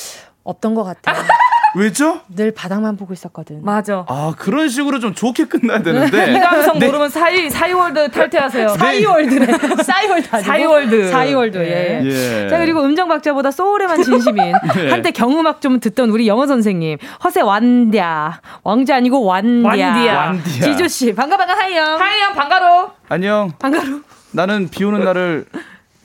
[0.43, 1.13] 없던 것 같아
[1.75, 2.21] 왜죠?
[2.35, 6.39] 늘 바닥만 보고 있었거든 맞아 아 그런 식으로 좀 좋게 끝나야 이 되는데.
[6.39, 6.85] 감성 네.
[6.87, 9.45] 모르면 사이 사이월드 탈퇴하세요 사이월드네
[9.83, 10.47] 사이월드 아니고?
[10.47, 11.09] 사이월드.
[11.11, 12.01] 사이월드 예.
[12.03, 12.47] 예.
[12.49, 14.89] 자 그리고 음정 박자보다 soul에만 진심인 네.
[14.91, 20.15] 한때 경음악 좀 듣던 우리 영어 선생님 허세 완디야 왕자 아니고 완디야 완디야.
[20.17, 20.61] 완디야.
[20.63, 23.51] 지조 씨 반가 반가 하이영 하이양 반가로 안녕.
[23.59, 24.01] 반가로
[24.31, 25.45] 나는 비 오는 날을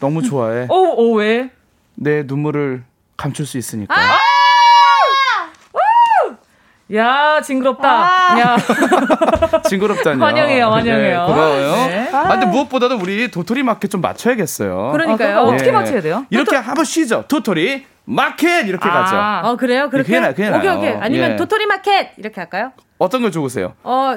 [0.01, 0.67] 너무 좋아해.
[0.71, 1.51] 오 오 왜?
[1.95, 2.83] 내 눈물을
[3.17, 3.95] 감출 수 있으니까.
[3.95, 4.19] 아!
[6.93, 8.39] 야 징그럽다 아.
[8.41, 8.57] 야
[9.69, 10.23] 징그럽다뇨.
[10.25, 11.21] 환영해요, 환영해요.
[11.21, 11.71] 네, 고마워요.
[11.87, 12.11] 네.
[12.13, 14.91] 아, 근데 무엇보다도 우리 도토리 마켓 좀 맞춰야겠어요.
[14.93, 15.73] 그러니까요 아, 어떻게 예.
[15.73, 16.27] 맞춰야 돼요?
[16.29, 17.25] 이렇게 한번 쉬죠.
[17.27, 19.17] 도토리 마켓 이렇게 가죠.
[19.17, 19.41] 아.
[19.45, 20.71] 어 그래요 그렇게 그게 그게 오케이.
[20.77, 21.37] 오케이 아니면 예.
[21.37, 22.73] 도토리 마켓 이렇게 할까요?
[22.99, 23.73] 어떤 걸 좋으세요?
[23.83, 24.17] 어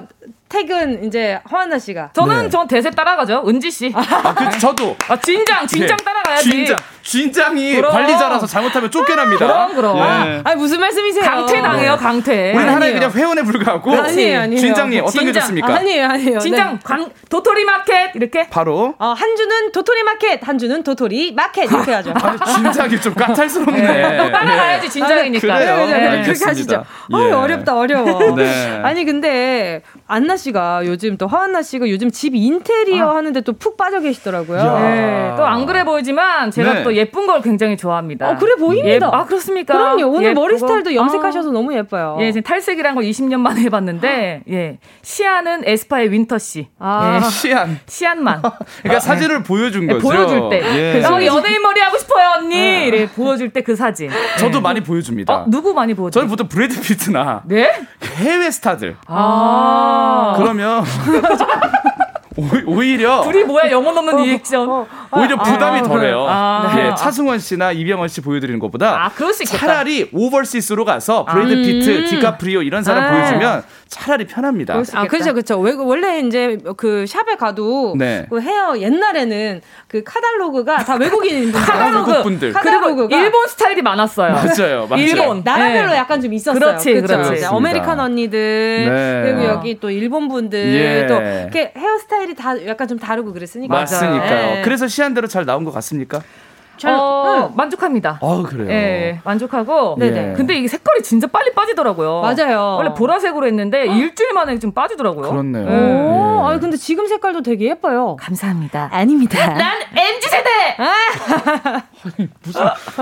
[0.49, 2.49] 택은 이제 허한나 씨가 저는 네.
[2.49, 3.43] 전 대세 따라가죠.
[3.47, 3.93] 은지 씨.
[3.95, 6.03] 아, 그 저도 아 진장 진장 예.
[6.03, 6.49] 따라가야지.
[6.49, 6.75] 진장
[7.07, 7.89] 진장이 그럼.
[7.93, 9.45] 관리자라서 잘못하면 쫓겨납니다.
[9.47, 9.97] 그럼, 그럼.
[9.97, 10.41] 예.
[10.43, 11.23] 아 무슨 말씀이세요?
[11.23, 12.53] 강퇴 당해요 강퇴.
[12.53, 12.93] 우리는 하나의.
[12.93, 14.59] 그냥 회원에 불과하고 아니에요, 아니에요.
[14.59, 15.41] 진장님 어떤 게 진장.
[15.41, 15.75] 좋습니까?
[15.75, 16.79] 아니에요 아니에요 진장 네.
[16.83, 18.49] 광 도토리 마켓 이렇게.
[18.49, 22.13] 바로 어, 한 주는 도토리 마켓, 한 주는 도토리 마켓 이렇게 하죠.
[22.21, 24.31] 아니, 진장이 좀 까탈스럽네.
[24.31, 25.59] 따라가야지 진장이니까.
[25.59, 25.75] 그래요.
[25.77, 26.43] 네, 네, 네, 그렇게.
[26.45, 26.83] 하시죠.
[27.13, 27.15] 예.
[27.15, 28.35] 어, 어렵다, 어려워.
[28.35, 28.81] 네.
[28.83, 33.99] 아니, 근데, 안나 씨가 요즘 또, 허안나 씨가 요즘 집 인테리어 하는데 또 푹 빠져
[34.01, 34.57] 계시더라고요.
[34.59, 34.79] 야.
[34.79, 36.83] 네, 또 안 그래 보이지만 제가 네.
[36.83, 38.29] 또 예쁜 걸 굉장히 좋아합니다.
[38.31, 38.89] 어, 그래 보입니다.
[38.89, 39.73] 예, 아 그렇습니까?
[39.73, 40.07] 그럼요.
[40.07, 40.41] 오늘 예쁘고.
[40.41, 40.93] 머리 스타일도 아.
[40.93, 42.17] 염색하셔서 너무 예뻐요.
[42.19, 44.77] 예, 지금 탈색이란 걸 20년 만에 해봤는데, 예.
[45.03, 46.67] 시안은 에스파의 윈터 씨.
[46.79, 47.19] 아.
[47.23, 47.25] 예.
[47.29, 47.79] 시안.
[47.85, 48.41] 시안만.
[48.81, 50.07] 그러니까 사진을 보여준 예, 거죠.
[50.07, 50.95] 보여줄 때.
[50.97, 50.99] 예.
[51.01, 52.85] 나 연예인 머리 하고 싶어요, 언니!
[52.87, 54.09] 이래 보여줄 때 그 사진.
[54.39, 55.33] 저도 많이 보여줍니다.
[55.33, 56.19] 어, 누구 많이 보여줘?
[56.21, 57.69] 저는 보통 브래드 피트나 네?
[58.15, 60.35] 해외 스타들 아.
[60.37, 60.83] 그러면
[62.37, 64.69] 오- 오히려 둘이 뭐야, 영혼 없는 리액션.
[64.69, 66.25] 어, 오히려 부담이 아, 덜해요.
[66.29, 66.75] 아.
[66.77, 69.59] 예, 차승원 씨나 이병헌 씨 보여드리는 것보다 아, 그럴 수 있겠다.
[69.59, 71.61] 차라리 overseas로 가서 브래드 음.
[71.63, 73.11] 피트, 디카프리오 이런 사람 아.
[73.11, 74.75] 보여주면 차라리 편합니다.
[74.93, 75.57] 아, 그렇죠, 그렇죠.
[75.59, 78.25] 왜- 원래 이제 그 샵에 가도 네.
[78.29, 81.59] 그 헤어 옛날에는 그 카달로그가 다 외국인 분들.
[81.61, 82.23] 카달로그.
[82.23, 82.53] 분들.
[82.53, 84.33] 그리고 일본 스타일이 많았어요.
[84.33, 85.01] 맞아요, 맞아요.
[85.03, 85.41] 일본.
[85.43, 85.97] 나라별로 네.
[85.97, 86.59] 약간 좀 있었어요.
[86.59, 87.07] 그렇지, 그쵸?
[87.07, 87.29] 그렇지.
[87.29, 87.55] 그렇습니다.
[87.55, 89.21] American 언니들 네.
[89.31, 91.07] 그리고 여기 또 일본 분들 예.
[91.07, 93.73] 또 이렇게 헤어스타일 이 다 약간 좀 다르고 그랬으니까.
[93.73, 94.55] 맞으니까요.
[94.55, 94.61] 네.
[94.63, 96.21] 그래서 시안대로 잘 나온 것 같습니까?
[96.77, 97.55] 잘- 어, 응.
[97.55, 98.19] 만족합니다.
[98.21, 98.69] 아 그래요.
[98.69, 99.95] 예, 만족하고.
[99.99, 100.33] 네네.
[100.33, 102.21] 근데 이게 색깔이 진짜 빨리 빠지더라고요.
[102.21, 102.75] 맞아요.
[102.77, 105.29] 원래 보라색으로 했는데 일주일 만에 좀 빠지더라고요.
[105.29, 105.65] 그렇네요.
[105.65, 106.51] 오, 예.
[106.51, 108.15] 아니 근데 지금 색깔도 되게 예뻐요.
[108.19, 108.89] 감사합니다.
[108.91, 109.47] 아닙니다.
[109.53, 110.47] 난 MZ 세대.
[112.43, 112.61] 무슨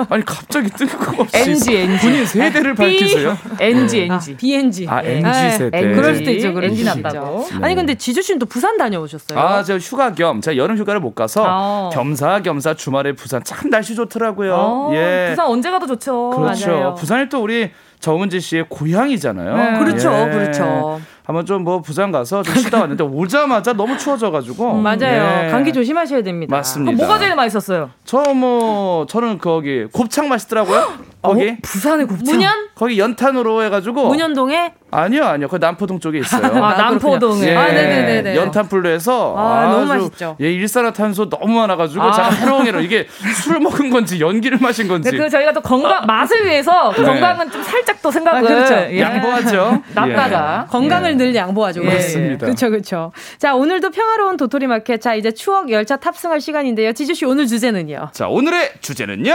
[0.10, 2.08] 아니 갑자기 뜬금없이 NG, NG.
[2.08, 3.38] 본인 세대를 밝히세요?
[3.60, 4.36] NG NG.
[4.38, 4.88] BNG.
[4.90, 5.18] 아 예.
[5.18, 5.50] NG 네.
[5.52, 5.78] 세대.
[5.78, 5.96] NG.
[5.96, 6.54] 그럴 수도 있죠.
[6.54, 7.42] 그럴 NG 났다고.
[7.44, 7.56] 있죠.
[7.62, 9.38] 아니 근데 지주 씨는 또 부산 다녀오셨어요.
[9.40, 11.90] 아, 저 휴가 겸 제가 여름 휴가를 못 가서 아.
[11.94, 14.54] 겸사겸사 주말에 부산 참 날씨 좋더라고요.
[14.56, 15.28] 어, 예.
[15.30, 16.32] 부산 언제 가도 좋죠.
[16.32, 16.70] 그렇죠.
[16.72, 16.94] 맞아요.
[16.96, 19.56] 부산이 또 우리 정은지 씨의 고향이잖아요.
[19.58, 19.80] 네.
[19.80, 20.30] 그렇죠, 예.
[20.32, 21.00] 그렇죠.
[21.24, 24.74] 한번 좀 뭐 부산 가서 좀 쉬다 왔는데 오자마자 너무 추워져가지고.
[24.74, 25.46] 음, 맞아요.
[25.46, 25.50] 예.
[25.50, 26.56] 감기 조심하셔야 됩니다.
[26.56, 26.96] 맞습니다.
[26.98, 27.90] 뭐가 제일 맛있었어요?
[28.04, 30.94] 저 뭐 저는 거기 곱창 맛있더라고요.
[31.26, 31.56] 거기 어?
[31.62, 32.36] 부산의 곱창.
[32.36, 36.46] 문현 거기 연탄으로 해가지고 문현동에 아니요 아니요 그 남포동 쪽에 있어요.
[36.64, 37.48] 아, 남포동에.
[37.48, 38.36] 예, 아, 네네네네.
[38.36, 40.38] 연탄불로 해서 아, 너무 맛있죠.
[40.42, 42.12] 예, 일산화탄소 너무 많아가지고 아.
[42.12, 43.08] 제가 해롱해롱 이게
[43.44, 47.08] 술을 먹은 건지 연기를 마신 건지 네, 그 저희가 또 건강 맛을 위해서 그 네.
[47.08, 48.74] 건강은 좀 살짝 또 생각을 아, 그렇죠.
[48.92, 49.02] 예.
[49.02, 49.82] 양보하죠.
[49.96, 51.84] 놨다가 건강을 늘 양보하죠.
[51.84, 51.90] 예.
[51.94, 52.46] 맞습니다.
[52.46, 53.12] 그렇죠, 그렇죠.
[53.38, 55.02] 자, 오늘도 평화로운 도토리 마켓.
[55.02, 56.94] 자, 이제 추억 열차 탑승할 시간인데요.
[56.94, 58.10] 지주 씨 오늘 주제는요.
[58.14, 59.34] 자 오늘의 주제는요.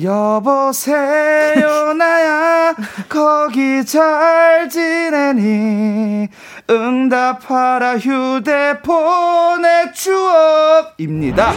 [0.00, 2.72] 여보세요 나야
[3.08, 6.28] 거기 잘 지내니
[6.70, 11.52] 응답하라 휴대폰의 추억입니다.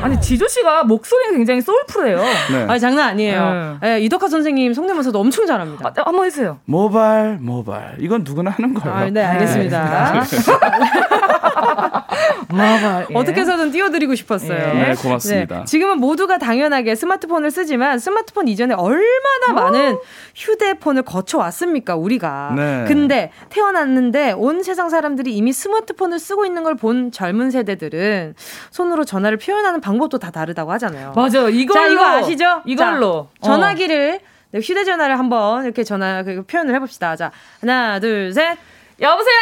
[0.00, 2.16] 아니 지조 씨가 목소리가 굉장히 소울풀해요.
[2.16, 2.66] 네.
[2.66, 3.78] 아, 장난 아니에요.
[3.84, 5.86] 예, 이덕화 선생님 성대모사도 엄청 잘합니다.
[5.86, 6.60] 아, 한번 해주세요.
[6.64, 8.96] 모발 모발 이건 누구나 하는 거예요.
[8.96, 10.24] 아, 네, 알겠습니다.
[12.48, 13.06] 마발.
[13.10, 13.14] 예.
[13.14, 14.74] 어떻게 해서든 띄워드리고 싶었어요.
[14.74, 15.58] 네, 고맙습니다.
[15.60, 19.98] 네, 지금은 모두가 당연하게 스마트폰을 쓰지만 스마트폰 이전에 얼마나 많은
[20.34, 22.52] 휴대폰을 거쳐왔습니까, 우리가.
[22.56, 22.84] 네.
[22.88, 28.34] 근데 태어났는데 온 세상 사람들이 이미 스마트폰을 쓰고 있는 걸 본 젊은 세대들은
[28.70, 31.12] 손으로 전화를 표현하는 방법도 다 다르다고 하잖아요.
[31.14, 31.48] 맞아요.
[31.50, 32.62] 이걸로 자, 이거 아시죠?
[32.64, 34.20] 이걸로 자, 전화기를
[34.52, 37.14] 네, 휴대전화를 한번 이렇게 전화 그 표현을 해봅시다.
[37.16, 38.56] 자, 하나, 둘, 셋.
[39.00, 39.36] 여보세요.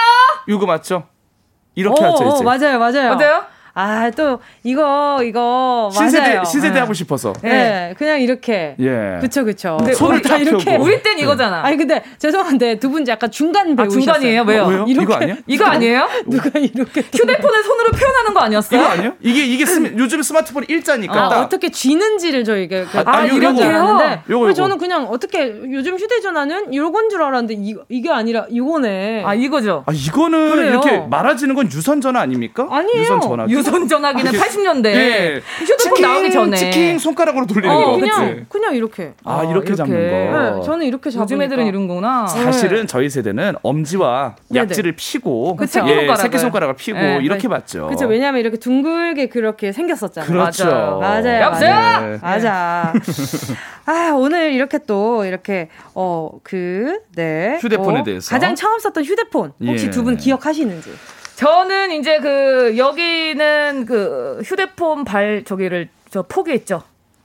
[0.49, 1.05] 이거 맞죠?
[1.75, 2.45] 이렇게 오, 하죠 오, 이제.
[2.45, 3.12] 맞아요, 맞아요.
[3.12, 3.45] 어때요?
[3.81, 6.45] 아, 또 이거 이거 신세대 맞아요.
[6.45, 6.81] 신세대 네.
[6.81, 7.33] 하고 싶어서.
[7.43, 8.74] 네, 그냥 이렇게.
[8.78, 9.18] 예.
[9.20, 9.76] 그쵸, 그쵸.
[9.78, 10.76] 근데 우리 다쫙 이렇게.
[10.76, 11.62] 우리 땐 이거잖아.
[11.64, 14.01] 아니, 근데 죄송한데 두 분 약간 중간 아, 배우셨어요.
[14.03, 14.43] 중간이에요?
[14.43, 14.62] 왜요?
[14.64, 14.85] 어, 왜요?
[14.89, 15.03] 이렇게.
[15.05, 15.37] 이거 아니야?
[15.47, 16.09] 이거 아니에요?
[16.26, 17.01] 누가 이렇게.
[17.14, 18.81] 휴대폰을 손으로 표현하는 거 아니었어요?
[18.81, 19.12] 이거 아니에요?
[19.20, 21.41] 이게 이게 스, 요즘 스마트폰 일자니까 아, 딱.
[21.43, 23.64] 어떻게 쥐는지를 그- 아, 아, 이런 줄.
[23.66, 24.55] 알았는데 요거, 요거.
[24.55, 29.22] 저는 그냥 어떻게 요즘 휴대전화는 요건 줄 알았는데 이, 이게 아니라 이거네.
[29.24, 29.85] 아 이거죠.
[29.87, 30.70] 아 이거는 그래요.
[30.70, 32.66] 이렇게 말아지는 건 유선 전화 아닙니까?
[32.68, 33.01] 아니에요.
[33.03, 33.47] 유선 전화.
[33.49, 35.43] 유선 전화기는 이렇게- 80년대 예.
[35.59, 36.57] 휴대폰 치킨, 나오기 전에.
[36.57, 37.97] 치킨 손가락으로 돌리는 어, 거.
[37.99, 38.47] 그냥 그치?
[38.49, 39.12] 그냥 이렇게.
[39.25, 39.75] 아 이렇게, 이렇게.
[39.75, 40.61] 잡는 네, 거.
[40.62, 41.23] 저는 이렇게 잡으니까.
[41.25, 42.27] 요즘 애들은 이런 거구나.
[42.27, 44.62] 사실은 저희 세대는 엄지와 네네.
[44.64, 45.81] 약지를 피고 그쵸.
[45.81, 46.16] 예, 새끼손가락을.
[46.23, 47.18] 새끼 손가락을 피고 네.
[47.23, 47.87] 이렇게 봤죠.
[47.87, 48.07] 그렇죠.
[48.07, 50.31] 왜냐하면 이렇게 둥글게 그렇게 생겼었잖아요.
[50.31, 50.99] 그렇죠.
[51.01, 51.43] 맞아요.
[51.43, 51.75] 여보세요?
[51.75, 52.11] 맞아요.
[52.12, 52.18] 네.
[52.23, 52.93] 맞아.
[53.87, 57.59] 아, 오늘 이렇게 또 이렇게 어, 그 네.
[57.61, 58.31] 휴대폰에 어, 대해서.
[58.31, 59.91] 가장 처음 썼던 휴대폰 혹시 예.
[59.91, 60.91] 두분 기억하시는지?
[61.41, 66.82] 저는 이제 그 여기는 그 휴대폰 발 저기를 저 포기했죠.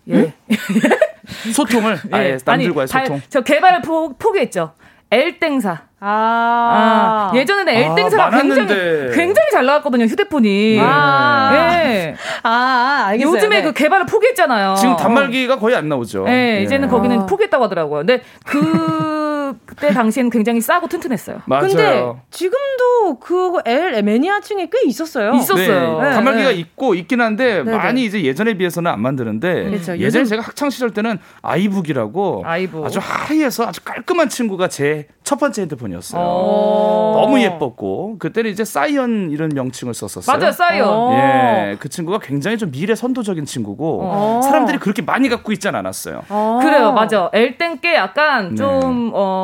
[0.09, 0.31] 예.
[1.53, 3.21] 소통을 아예 남들과의 발- 소통.
[3.27, 4.71] 저 개발을 포, 포기했죠.
[5.11, 5.81] 엘땡사.
[5.99, 8.67] 아, 아, 예전에는 엘땡사가 아, 굉장히.
[9.13, 10.79] 굉장히 잘 나왔거든요 휴대폰이.
[10.81, 11.51] 아.
[11.53, 12.15] 예.
[12.43, 13.35] 아, 아, 알겠어요.
[13.35, 13.63] 요즘에 네.
[13.63, 14.75] 그 개발을 포기했잖아요.
[14.75, 16.25] 지금 단말기가 거의 안 나오죠.
[16.29, 16.91] 예, 이제는 예.
[16.91, 17.25] 거기는 아.
[17.25, 17.99] 포기했다고 하더라고요.
[18.05, 18.59] 근데 그
[19.65, 21.41] 그때 당시에는 굉장히 싸고 튼튼했어요.
[21.45, 21.67] 맞아요.
[21.67, 25.33] 근데 지금도 그거 L 매니아층에 꽤 있었어요.
[25.35, 26.01] 있었어요.
[26.01, 26.55] 네, 네, 단말기가 네.
[26.55, 27.77] 있고 있긴 한데 네네.
[27.77, 29.93] 많이 이제 예전에 비해서는 안 만드는데 그렇죠.
[29.97, 32.85] 예전에 요즘- 제가 학창 시절 때는 아이북이라고 아이북.
[32.85, 36.21] 아주 하이해서 아주 깔끔한 친구가 제 첫 번째 핸드폰이었어요.
[36.23, 37.19] 어.
[37.19, 40.37] 너무 예뻤고 그때는 이제 사이언 이런 명칭을 썼었어요.
[40.37, 40.85] 맞아요, 싸요.
[40.85, 41.13] 어.
[41.17, 44.41] 예, 그 친구가 굉장히 좀 미래 선도적인 친구고 어.
[44.43, 46.21] 사람들이 그렇게 많이 갖고 있진 않았어요.
[46.29, 46.59] 어.
[46.61, 47.31] 그래요, 맞아.
[47.33, 48.55] 엘땡 게 약간 네.
[48.55, 49.34] 좀, 어,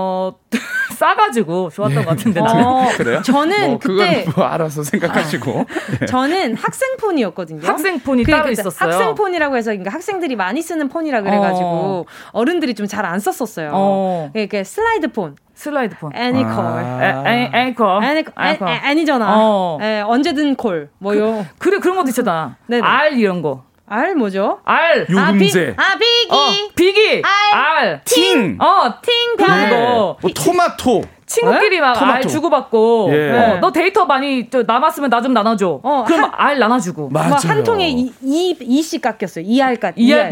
[0.98, 2.42] 싸가지고 좋았던 것 같은데.
[2.42, 2.64] 나는.
[2.64, 3.22] 어, 그래요?
[3.22, 5.66] 저는 뭐 그때 그건 뭐 알아서 생각하시고.
[6.08, 7.66] 저는 학생폰이었거든요.
[7.68, 8.90] 학생폰이 그- 따로 그 있었어요.
[8.92, 12.44] 학생폰이라고 해서 그러니까 학생들이 많이 쓰는 폰이라 그래가지고 어.
[12.44, 13.72] 른들이 좀 잘 안 썼었어요.
[13.74, 14.32] 어.
[14.36, 15.36] 이게 슬라이드폰.
[15.56, 16.12] 슬라이드 폰.
[16.16, 16.50] 애니콜.
[16.52, 17.24] 아.
[17.28, 18.04] 애, 애니콜.
[18.04, 18.68] 애니, 애니콜.
[18.68, 19.26] 애, 애니잖아.
[19.38, 19.78] 어.
[19.82, 20.90] 예, 언제든 콜.
[21.00, 21.46] 뭐요?
[21.60, 22.58] 그 래 그런 것도 있잖아.
[22.82, 23.64] 알 이런 거.
[23.94, 24.60] 알 뭐죠?
[24.64, 25.06] 알.
[25.10, 25.74] 요금제.
[25.76, 26.34] 아, 비 기.
[26.34, 27.22] 어, 비기.
[27.54, 28.02] 알.
[28.06, 28.58] 팅.
[28.62, 29.70] 어, 팅 그런 예.
[29.70, 30.18] 거.
[30.22, 31.02] 뭐 토마토.
[31.26, 32.30] 친구끼리 막알 토마토.
[32.30, 33.32] 주고받고 예.
[33.32, 35.82] 어, 너 데이터 많이 저 남았으면 나 좀 나눠줘.
[35.84, 37.10] 어, 그럼 한- 알 나눠주고.
[37.10, 37.30] 맞아요.
[37.32, 39.44] 뭐한 통에 이, 이, 이씩 깎였어요.
[39.46, 40.00] 이알까지.
[40.00, 40.32] 이알.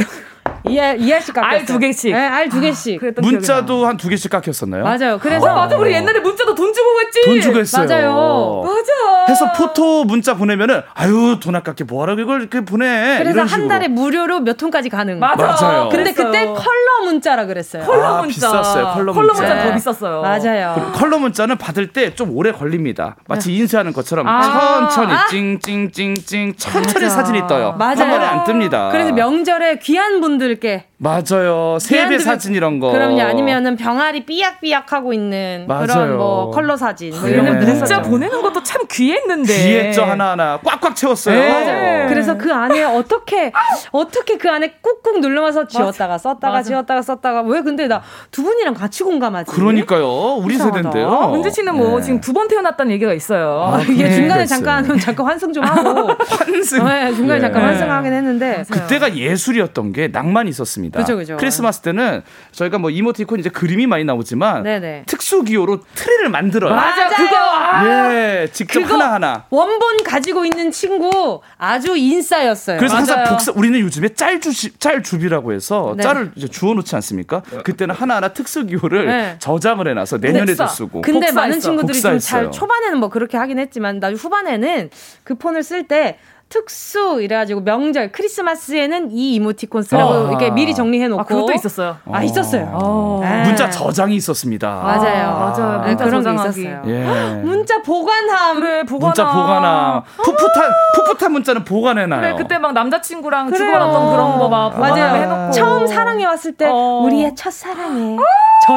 [0.67, 1.59] 이알, 이알씩 깎였어요.
[1.59, 2.11] 알두 개씩.
[2.13, 2.99] 네, 알두 개씩.
[2.99, 4.83] 기억이 문자도 한 두 개씩 깎였었나요?
[4.83, 5.11] 맞아요.
[5.13, 5.17] 나.
[5.17, 5.75] 그래서 어, 맞아.
[5.77, 7.21] 우리 옛날에 문자도 돈 주고 했지.
[7.25, 7.85] 돈 주고 했어요.
[7.87, 8.63] 맞아요.
[8.65, 9.25] 맞아.
[9.29, 13.17] 해서 포토 문자 보내면은 아유 돈 아깝게 뭐하러 이걸 이렇게 보내.
[13.19, 13.67] 그래서 한.
[13.69, 15.19] 달에 무료로 몇 통까지 가능.
[15.19, 15.45] 맞아.
[15.45, 15.89] 맞아요.
[15.89, 16.25] 근데 그랬어요.
[16.31, 17.83] 그때 컬러 문자라 그랬어요.
[17.83, 18.33] 컬러 아, 문자.
[18.33, 19.41] 비쌌어요, 컬러 컬러 문자.
[19.43, 19.73] 문자 더 네.
[19.75, 20.21] 비쌌어요.
[20.21, 20.91] 맞아요.
[20.95, 23.15] 컬러 문자는 받을 때 좀 오래 걸립니다.
[23.27, 24.89] 마치 인쇄하는 것처럼 아.
[24.89, 25.27] 천천히 아.
[25.27, 27.09] 찡찡찡찡 천천히 맞아.
[27.09, 27.73] 사진이 떠요.
[27.77, 27.95] 맞아요.
[27.99, 28.91] 한 번에 안 뜹니다.
[28.91, 31.77] 그래서 명절에 귀한 분들 께 맞아요.
[31.79, 32.91] 세배 사진 이런 거.
[32.91, 33.21] 그럼요.
[33.21, 35.85] 아니면은 병아리 삐약삐약 하고 있는 맞아요.
[35.87, 37.31] 그런 뭐 컬러 사진 뭐 네.
[37.31, 38.01] 이런 거 문자.
[38.01, 39.53] 보내는 것도 참 귀했는데.
[39.53, 41.39] 귀했죠 하나하나 꽉꽉 채웠어요.
[41.39, 41.49] 네.
[41.49, 42.09] 맞아요.
[42.09, 43.53] 그래서 그 안에 어떻게
[43.91, 46.67] 어떻게 그 안에 꾹꾹 눌러서 지웠다가 썼다가 맞아.
[46.67, 49.51] 지웠다가 썼다가 왜 근데 나 두 분이랑 같이 공감하지?
[49.51, 50.35] 그러니까요.
[50.35, 50.77] 우리 이상하다.
[50.77, 51.31] 세대인데요.
[51.33, 52.03] 은지 씨는 뭐 네.
[52.05, 53.71] 지금 두 번 태어났다는 얘기가 있어요.
[53.73, 54.97] 아, 이게 중간에 잠깐.
[54.99, 56.85] 잠깐 환승 좀 하고 환승.
[56.85, 57.41] 네, 중간에 예.
[57.41, 60.88] 잠깐 환승하긴 했는데 그때가 예술이었던 게 낭만이 있었습니다.
[60.97, 61.37] 그죠, 그죠.
[61.37, 62.21] 크리스마스 때는
[62.51, 65.03] 저희가 뭐 이모티콘 이제 그림이 많이 나오지만 네네.
[65.07, 66.73] 특수 기호로 트리를 만들어요.
[66.73, 69.45] 맞아 그거 아, 예, 직접 그거 하나 하나.
[69.49, 72.77] 원본 가지고 있는 친구 아주 인싸였어요.
[72.77, 73.29] 그래서 항상 맞아요.
[73.31, 76.03] 복사 우리는 요즘에 짤주시 짤주비라고 해서 네.
[76.03, 77.41] 짤을 이제 주워 놓지 않습니까?
[77.63, 79.35] 그때는 하나하나 특수 기호를 네.
[79.39, 80.67] 저장을 해 놔서 내년에도.
[80.67, 81.01] 쓰고.
[81.01, 81.35] 근데 복사했어.
[81.39, 82.19] 많은 친구들이 좀.
[82.19, 84.89] 잘 초반에는 뭐 그렇게 하긴 했지만 나중 후반에는
[85.23, 86.17] 그 폰을 쓸때
[86.49, 90.29] 특수 이래가지고 명절 크리스마스에는 이 이모티콘 쓰라고 아.
[90.29, 91.97] 이렇게 미리 정리해 놓고 아, 그것도 있었어요.
[92.11, 92.69] 아 있었어요.
[92.73, 93.19] 어.
[93.23, 93.43] 네.
[93.43, 94.67] 문자 저장이 있었습니다.
[94.67, 95.29] 맞아요.
[95.29, 95.81] 아, 맞아요.
[95.81, 96.61] 네, 문자 그런 게 저장하기.
[96.61, 96.81] 있었어요.
[96.87, 97.35] 예.
[97.45, 98.59] 문자 보관함.
[98.59, 99.07] 그래 보관함.
[99.09, 100.03] 문자 보관함.
[100.17, 102.21] 풋풋한 풋풋한 문자는 보관해놔요.
[102.21, 103.65] 그래 그때 막 남자친구랑 그래요.
[103.65, 105.21] 주고받았던 그런 거막 맞아요.
[105.21, 107.01] 해놓고 처음 사랑해 왔을 때 어.
[107.05, 108.17] 우리의 첫 사랑에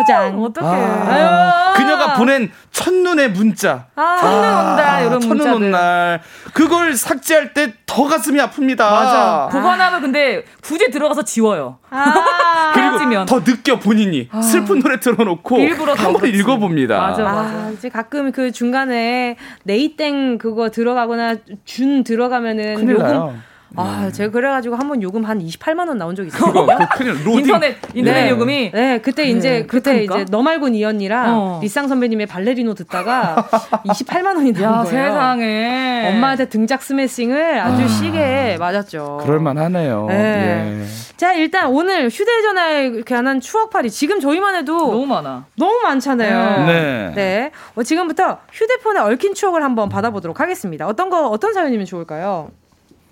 [0.03, 0.43] 저장.
[0.43, 0.67] 어떡해.
[0.69, 3.87] 아, 그녀가 보낸 첫눈의 문자.
[3.95, 5.53] 아, 첫눈 온다 이런 첫눈 문자들.
[5.55, 6.21] 온 날.
[6.55, 8.79] 그걸 삭제할 때 더 가슴이 아픕니다.
[8.79, 9.49] 맞아.
[9.53, 11.77] 보관하면 근데 굳이 들어가서 지워요.
[11.91, 12.71] 아.
[12.73, 13.27] 그리고 헤어지면.
[13.27, 16.27] 더 느껴 본인이 슬픈 노래 틀어놓고 일부러 더 한번.
[16.27, 16.99] 읽어봅니다.
[16.99, 17.23] 맞아.
[17.29, 21.37] 아, 이제 가끔 그 중간에 네이땡 그거 들어가거나
[21.67, 23.35] 준 들어가면은 큰일 요금 나요.
[23.77, 26.53] 아, 제가 그래가지고 한 번 요금 한 28만 원 나온 적 있어요.
[26.53, 26.67] 그거
[26.97, 27.05] 그.
[27.39, 28.31] 인터넷 인터넷 네.
[28.31, 30.15] 요금이 네, 그때 이제 그때 그렇다니까?
[30.17, 31.61] 이제 너 말고 니 언니랑 어.
[31.63, 33.37] 리쌍 선배님의 발레리노 듣다가
[33.87, 34.85] 28만 원이 나온 야 거예요.
[35.07, 39.21] 세상에 엄마한테 등짝 스매싱을 아주 시게 맞았죠.
[39.23, 40.07] 그럴만하네요.
[40.09, 40.83] 네.
[40.83, 40.87] 예.
[41.17, 45.45] 자, 일단 오늘 휴대전화에 관한 추억팔이 지금 저희만 해도 너무 많아.
[45.57, 46.67] 너무 많잖아요.
[46.67, 47.13] 네.
[47.15, 47.51] 네.
[47.77, 50.87] 어, 지금부터 휴대폰에 얽힌 추억을 한번 받아보도록 하겠습니다.
[50.89, 52.51] 어떤 거, 어떤 사연이면 좋을까요?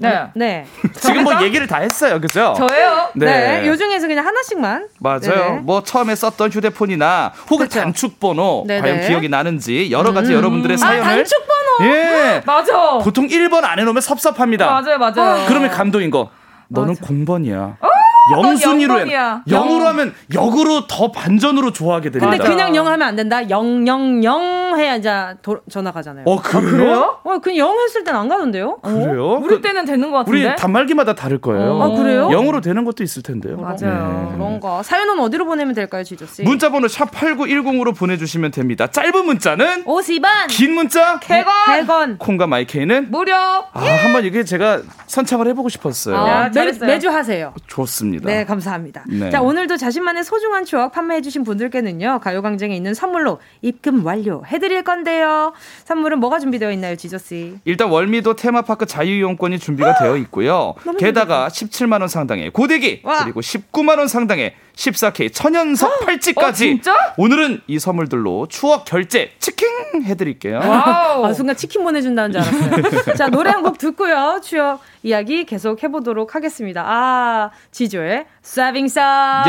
[0.00, 0.26] 네.
[0.34, 0.66] 네.
[1.00, 2.54] 지금 뭐 얘기를 다 했어요, 그죠?
[2.56, 3.08] 저예요.
[3.14, 3.66] 네.
[3.66, 4.88] 요 중에서 그냥 하나씩만.
[4.98, 5.20] 맞아요.
[5.20, 5.50] 네네.
[5.62, 7.80] 뭐 처음에 썼던 휴대폰이나 혹은 그쵸.
[7.80, 8.80] 단축번호 네네.
[8.80, 11.60] 과연 기억이 나는지 여러 가지 여러분들의 아, 사연을 단축번호!
[11.82, 12.42] 예.
[12.46, 12.98] 맞아.
[12.98, 14.66] 보통 1번 안 해놓으면 섭섭합니다.
[14.66, 15.44] 맞아요, 맞아요.
[15.46, 16.30] 그러면 감동인 거.
[16.68, 17.56] 너는 공번이야.
[17.80, 17.90] 넌
[18.30, 19.16] 영순위로 해.
[19.48, 22.30] 영으로 하면 역으로 더 반전으로 좋아하게 됩니다.
[22.30, 23.48] 근데 그냥 영 하면 안 된다.
[23.50, 25.10] 영, 영, 영 해야 이제
[25.42, 26.24] 도, 전화 가잖아요.
[26.26, 27.18] 어 그래요?
[27.24, 28.78] 어, 그냥 영 했을 땐 안 가던데요?
[28.80, 29.34] 그래요?
[29.42, 30.56] 우리 그- 때는 되는 것 우리 같은데.
[30.60, 31.80] 단말기마다 다를 거예요.
[31.82, 32.28] 아, 그래요?
[32.30, 33.56] 영으로 되는 것도 있을 텐데요.
[33.56, 34.28] 맞아요.
[34.30, 34.36] 네.
[34.36, 34.82] 그런가.
[34.82, 36.42] 사연은 어디로 보내면 될까요, 지조 씨?
[36.42, 38.86] 문자 번호 샵 8910으로 보내 주시면 됩니다.
[38.88, 40.48] 짧은 문자는 50원!
[40.48, 41.44] 긴 문자 100원!
[41.86, 42.18] 100원!
[42.18, 43.34] 콩과 마이케이는 무료.
[43.34, 43.64] 아,
[44.02, 46.16] 한번 이게 제가 선창을 해 보고 싶었어요.
[46.16, 46.72] 아, 야, 매.
[46.86, 47.52] 매주 하세요.
[47.66, 48.19] 좋습니다.
[48.26, 49.04] 네, 감사합니다.
[49.08, 49.30] 네.
[49.30, 55.52] 자, 오늘도 자신만의 소중한 추억 판매해주신 분들께는요, 가요광장에 있는 선물로 입금 완료 해드릴 건데요.
[55.84, 57.58] 선물은 뭐가 준비되어 있나요, 지조 씨?
[57.64, 60.74] 일단 월미도 테마파크 자유이용권이 준비가 되어 있고요.
[60.98, 63.24] 게다가 17만 원 상당의 고데기 와.
[63.24, 67.14] 그리고 19만 원 상당의 14K 천연석 팔찌까지 어, 진짜?
[67.18, 69.68] 오늘은 이 선물들로 추억 결제 치킨
[70.04, 70.58] 해드릴게요.
[70.58, 71.24] 와우.
[71.26, 73.14] 아, 순간 치킨 보내준다는 줄 알았어요.
[73.16, 74.40] 자, 노래 한 곡 듣고요.
[74.42, 76.82] 추억 이야기 계속 해보도록 하겠습니다.
[76.86, 78.24] 아, 지조의.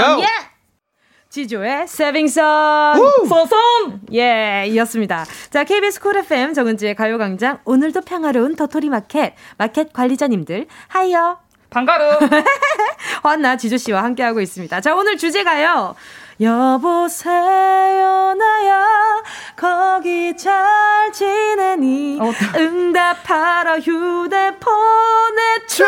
[0.02, 0.20] 요!
[0.20, 0.26] 예!
[1.30, 2.98] 지조의 세빙선.
[3.30, 4.02] 서선.
[4.14, 5.24] 예, 이었습니다.
[5.50, 7.60] 자, KBS 쿨 FM 정은지의 가요광장.
[7.64, 9.34] 오늘도 평화로운 도토리 마켓.
[9.58, 11.38] 마켓 관리자님들, 하이요.
[11.72, 12.20] 방가루.
[13.24, 14.82] 환나 지조 씨와 함께하고 있습니다.
[14.82, 15.96] 자, 오늘 주제가요.
[16.42, 18.86] 여보세요, 나야.
[19.56, 22.20] 거기 잘 지내니?
[22.20, 24.58] 어, 응답하러 휴대폰에
[25.68, 25.88] 추억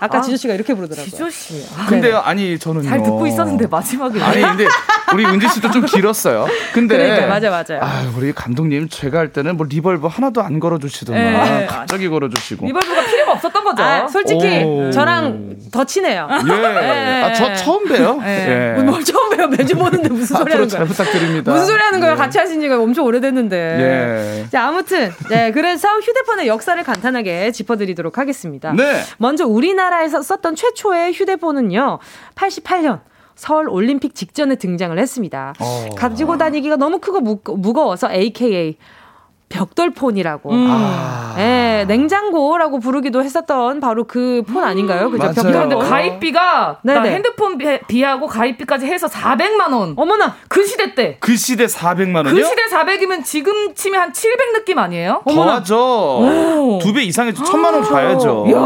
[0.00, 1.04] 아까 아, 지조 씨가 이렇게 부르더라고요.
[1.10, 1.64] 지조 씨.
[1.76, 2.88] 아, 근데요, 아니 저는요.
[2.88, 4.20] 잘 듣고 있었는데 마지막에.
[4.22, 4.66] 아니 근데
[5.12, 6.46] 우리 은지 씨도 좀 길었어요.
[6.72, 7.82] 근데 그러니까 맞아 맞아요.
[7.84, 11.66] 아, 우리 감독님 제가 할 때는 뭐 reverb 하나도 안 걸어주시더만 네.
[11.66, 12.66] 갑자기 걸어주시고.
[12.66, 13.01] reverb가
[13.32, 13.82] 필요가 없었던 거죠.
[13.82, 14.90] 아, 솔직히 오.
[14.90, 16.28] 저랑 더 친해요.
[16.30, 17.22] 예.
[17.22, 18.20] 아, 저 처음 봬요.
[18.24, 18.74] 예.
[18.78, 18.82] 예.
[18.82, 19.48] 뭘 처음 봬요.
[19.48, 20.88] 매주 보는데 무슨 소리 하는 잘 거야.
[20.88, 21.52] 부탁드립니다.
[21.52, 22.14] 무슨 소리 하는 거예요?
[22.14, 22.16] 예.
[22.16, 23.56] 같이 하신 지가 엄청 오래됐는데.
[23.80, 24.46] 예.
[24.50, 28.72] 자, 아무튼, 네, 그래서 휴대폰의 역사를 간단하게 짚어드리도록 하겠습니다.
[28.72, 29.02] 네.
[29.18, 31.98] 먼저 우리나라에서 썼던 최초의 휴대폰은요,
[32.34, 33.00] 88년.
[33.34, 35.54] 서울 올림픽 직전에 등장을 했습니다.
[35.58, 35.86] 어.
[35.96, 38.76] 가지고 다니기가 너무 크고 무, 무거워서 AKA
[39.52, 40.50] 벽돌폰이라고.
[40.50, 40.66] 음.
[40.70, 41.34] 아.
[41.38, 45.10] 예, 냉장고라고 부르기도 했었던 바로 그 폰 아닌가요?
[45.10, 45.22] 그죠?
[45.22, 45.34] 맞아요.
[45.34, 45.68] 벽돌폰.
[45.68, 47.02] 근데 가입비가 나.
[47.02, 49.94] 핸드폰 비, 비하고 가입비까지 해서 400만 원.
[49.96, 50.34] 어머나!
[50.48, 51.16] 그 시대 때.
[51.20, 52.34] 그 시대 400만 원이요?
[52.34, 55.22] 그 시대 400이면 지금 치면 한 700 느낌 아니에요?
[55.28, 56.78] 더하죠.
[56.82, 58.46] 두배 이상해서 천만 원 봐야죠.
[58.48, 58.56] 이야,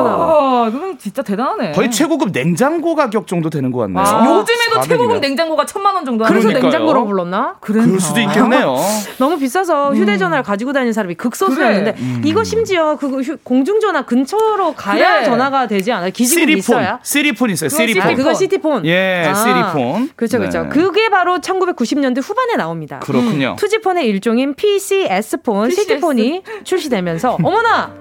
[0.73, 1.73] 그럼 진짜 대단하네.
[1.73, 4.03] 거의 최고급 냉장고 가격 정도 되는 것 같네요.
[4.05, 4.83] 아, 요즘에도 400이면.
[4.89, 6.71] 최고급 냉장고가 천만 원 정도 하는 그래서 그러니까요.
[6.73, 7.55] 냉장고라고 불렀나?
[7.61, 8.77] 그럴 수도 있겠네요.
[9.19, 12.23] 너무 비싸서 휴대 전화를 가지고 다니는 사람이 극소수였는데 음.
[12.25, 15.25] 이거 심지어 그 휴- 공중전화 근처로 가야 그래.
[15.25, 16.11] 전화가 되지 않아요?
[16.11, 17.01] 기지국이 시리폰, 있어야?
[17.03, 17.69] 시리폰 있어요.
[17.69, 18.03] 시리폰.
[18.03, 18.87] 아, 그건 시티폰.
[18.87, 20.11] 예, 아, 시리폰.
[20.17, 20.63] 그렇죠, 그렇죠.
[20.65, 20.69] 네.
[20.69, 23.01] 그게 바로 1990년대 후반에 나옵니다.
[23.01, 23.57] 그렇군요.
[23.59, 25.83] 투지폰의 일종인 PCS폰, PCS.
[25.83, 27.93] 시티폰이 출시되면서 어머나!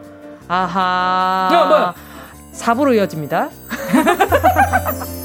[0.48, 1.50] 아하.
[1.54, 1.94] 야, 뭐야?
[2.54, 3.50] 4부로 이어집니다.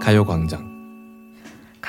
[0.00, 0.69] 가요광장.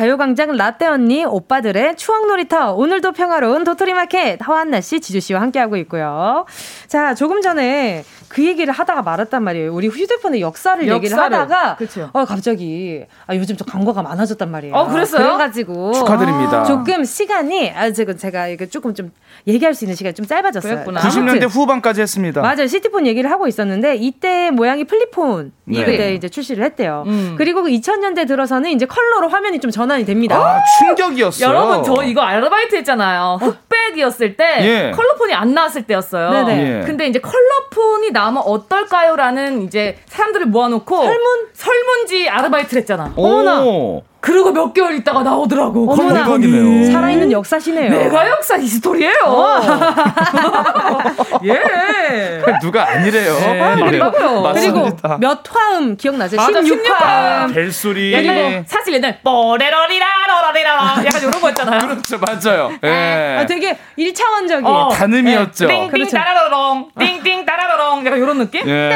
[0.01, 6.45] 가요광장 라떼 언니 오빠들의 추억 놀이터 오늘도 평화로운 도토리마켓 하완나 씨 지주 씨와 함께하고 있고요.
[6.87, 9.71] 자 조금 전에 그 얘기를 하다가 말았단 말이에요.
[9.71, 11.37] 우리 휴대폰의 역사를, 얘기를 역사를.
[11.37, 12.09] 하다가 그쵸.
[12.13, 14.73] 어 갑자기 아 요즘 좀 광고가 많아졌단 말이에요.
[14.73, 15.23] 어, 그랬어요?
[15.23, 16.63] 그래가지고 축하드립니다.
[16.63, 19.11] 조금 시간이 아 지금 제가 이게 조금 좀
[19.47, 20.73] 얘기할 수 있는 시간이 좀 짧아졌어요.
[20.73, 21.01] 그랬구나.
[21.01, 22.41] 90년대 아무튼 후반까지 했습니다.
[22.41, 22.65] 맞아요.
[22.65, 25.85] 시티폰 얘기를 하고 있었는데 이때 모양이 플립폰이 네.
[25.85, 27.03] 그때 이제 출시를 했대요.
[27.05, 27.35] 음.
[27.37, 30.35] 그리고 2000년대 들어서는 이제 컬러로 화면이 좀 전환 이 됩니다.
[30.35, 31.49] 아, 충격이었어요.
[31.49, 33.39] 여러분 저 이거 아르바이트 했잖아요.
[33.41, 34.91] 흑백이었을 때 예.
[34.91, 36.31] 컬러폰이 안 나왔을 때였어요.
[36.31, 36.81] 네네.
[36.81, 36.85] 예.
[36.85, 43.13] 근데 이제 컬러폰이 나오면 어떨까요라는 이제 사람들을 모아놓고 설문 설문지 아르바이트를 했잖아.
[43.15, 44.03] 오.
[44.21, 45.91] 그리고 몇 개월 있다가 나오더라고.
[45.91, 46.23] 어머나.
[46.23, 46.91] 대박이네요.
[46.91, 47.89] 살아있는 역사시네요.
[47.89, 49.15] 내가 역사 history예요.
[51.45, 52.43] 예.
[52.61, 53.33] 누가 아니래요.
[53.33, 53.59] 네, 예.
[53.97, 54.53] 맞다고요.
[54.53, 55.17] 그리고 맞습니다.
[55.19, 56.39] 몇 화음 기억나세요?
[56.39, 57.01] 맞아, 16화음.
[57.01, 58.11] 아, 벨소리.
[58.11, 60.73] 그리고 사실 옛날 뽀레러리라러라리라
[61.05, 61.87] 약간 이런 거 있잖아요.
[61.87, 62.71] 그렇죠, 맞아요.
[62.83, 63.37] 예.
[63.39, 64.65] 아, 되게 1차원적인.
[64.65, 64.89] 어.
[64.89, 65.67] 가늠이었죠.
[65.67, 66.17] 띵띵 그렇죠.
[66.17, 68.67] 따라라롱 띵띵 따라라롱 약간 이런 느낌?
[68.67, 68.91] 예.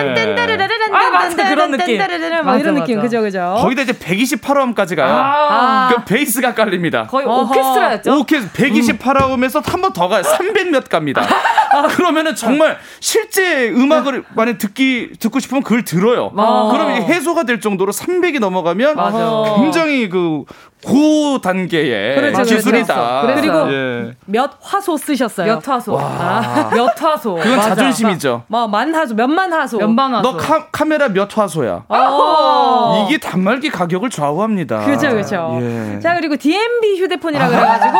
[0.91, 1.97] 아, 맞아, 그런 느낌.
[1.97, 3.01] 뭐 맞아, 이런 느낌.
[3.01, 3.55] 그죠, 그죠.
[3.59, 5.14] 거기다 이제 128화음까지 가요.
[5.17, 7.07] 아, 그 베이스가 깔립니다.
[7.07, 7.51] 거의 어허.
[7.51, 8.19] 오케스트라였죠.
[8.19, 10.21] 오케이 128화음에서 한번 더 가요.
[10.23, 11.25] 300몇 갑니다.
[11.95, 16.31] 그러면은 정말 실제 음악을 만약 듣기 듣고 싶으면 그걸 들어요.
[16.37, 16.69] 아.
[16.71, 19.55] 그럼 이게 해소가 될 정도로 300이 넘어가면 맞아.
[19.57, 20.43] 굉장히 그
[20.85, 22.55] 고 단계의 그렇죠, 그렇죠.
[22.55, 23.21] 기술이다.
[23.21, 23.35] 그랬어요.
[23.35, 24.13] 그리고 예.
[24.25, 25.55] 몇 화소 쓰셨어요?
[25.55, 25.99] 몇 화소.
[25.99, 27.35] 아, 몇 화소.
[27.35, 27.69] 그건 맞아.
[27.69, 28.43] 자존심이죠.
[28.47, 29.77] 뭐, 만 화소, 몇만 화소.
[29.77, 30.31] 몇만 화소.
[30.31, 31.85] 너 카, 카메라 몇 화소야?
[31.87, 33.07] 어.
[33.07, 34.85] 이게 단말기 가격을 좌우합니다.
[34.85, 35.57] 그죠, 그죠.
[35.61, 35.99] 예.
[35.99, 37.97] 자, 그리고 DMB 휴대폰이라 그래가지고,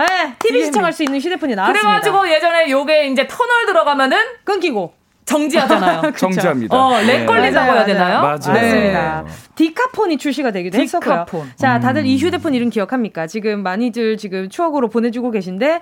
[0.00, 1.88] 예, TV 시청할 수 있는 휴대폰이 나왔습니다.
[2.00, 4.94] 그래가지고 예전에 요게 이제 터널 들어가면은 끊기고.
[5.26, 6.12] 정지하잖아요.
[6.16, 6.76] 정지합니다.
[6.76, 7.26] 어, lag 예.
[7.26, 8.20] 걸린다고 해야 되나요?
[8.20, 8.36] 맞아요.
[8.36, 9.24] 맞습니다.
[9.56, 11.24] 디카폰이 출시가 되기도 했었고요.
[11.26, 11.50] 디카폰.
[11.56, 13.26] 자, 다들 이 휴대폰 이름 기억합니까?
[13.26, 15.80] 지금 많이들 지금 추억으로 보내주고 계신데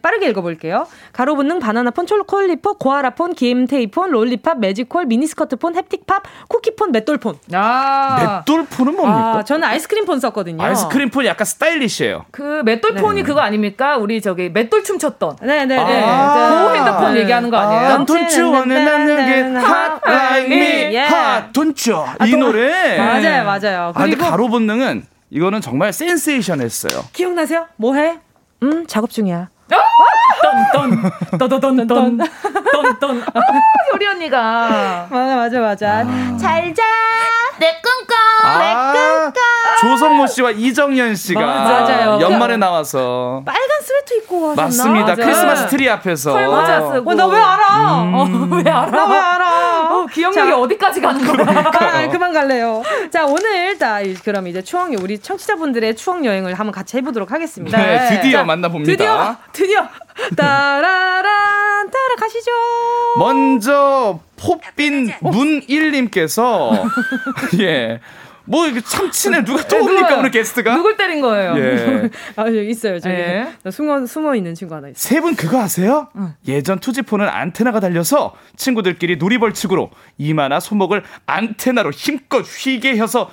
[0.00, 0.86] 빠르게 읽어볼게요.
[1.12, 7.34] 가로 붙는 바나나폰, 촐콜리폰, 고아라폰, 김테이폰, 롤리팝, 매직콜, 미니스커트폰, 햅틱팝, 쿠키폰, 맷돌폰.
[7.52, 9.38] 아, 맷돌폰은 뭡니까?
[9.38, 10.62] 아, 저는 아이스크림폰 썼거든요.
[10.62, 12.26] 아이스크림폰 약간 스타일리시해요.
[12.30, 13.96] 그 맷돌폰이 그거 아닙니까?
[13.96, 15.38] 우리 저기 맷돌 춤 췄던.
[15.42, 16.04] 네네네.
[16.06, 16.68] 아.
[16.68, 17.20] 그 핸드폰 네.
[17.20, 17.88] 얘기하는 거 아니에요?
[17.88, 21.06] 난 돈주 원해 나는 게 hot like me 예.
[21.06, 21.94] hot 돈주
[22.26, 23.92] 이 노래 맞아요, 맞아요.
[23.94, 27.04] 아 근데 가로 본능은 이거는 정말 센세이션 했어요.
[27.12, 27.66] 기억나세요?
[27.76, 28.18] 뭐 해?
[28.62, 29.48] 음, 작업 중이야.
[29.68, 31.86] 떤떤 떠더던던
[32.72, 33.40] 떤떤 아,
[33.92, 36.04] 효리 언니가 맞아, 맞아, 맞아.
[36.38, 36.82] 잘 자.
[37.56, 38.14] 내 꿈꿔.
[38.42, 39.32] 아,
[39.80, 42.18] 조성모 씨와 이정현 씨가 맞아요.
[42.20, 44.62] 연말에 나와서 빨간 스웨터 입고 하셨나?
[44.64, 45.04] 맞습니다.
[45.06, 45.16] 맞아요.
[45.16, 47.10] 크리스마스 트리 앞에서 털모자 쓰고.
[47.10, 47.92] 어, 나왜 알아?
[48.12, 48.90] 어, 왜 알아?
[48.90, 49.88] 나 왜 알아?
[49.94, 50.58] 어, 기억력이 자.
[50.58, 51.64] 어디까지 가는 거야?
[51.72, 52.82] 아, 그만 갈래요.
[53.12, 57.78] 자, 오늘 다 그럼 이제 추억 여 우리 청취자분들의 추억 여행을 한번 같이 해보도록 하겠습니다.
[57.78, 58.90] 네, 드디어 자, 만나봅니다.
[58.92, 59.88] 드디어 드디어
[60.36, 62.50] 따라란 따라 가시죠.
[63.18, 66.72] 먼저 포빈 문일님께서
[67.60, 68.00] 예.
[68.46, 70.18] 뭐 이게 참 친해 누가 또 옵니까 누가요?
[70.18, 70.76] 오늘 게스트가?
[70.76, 71.56] 누굴 때린 거예요?
[71.56, 72.10] 예.
[72.36, 73.00] 아, 여기 있어요.
[73.00, 73.46] 저기 예.
[73.70, 74.96] 숨어 숨어 있는 친구 하나 있어요.
[74.98, 76.08] 세 분 그거 아세요?
[76.46, 83.30] 예전 투지폰은 안테나가 달려서 친구들끼리 놀이벌칙으로 이마나 손목을 안테나로 힘껏 휘게 해서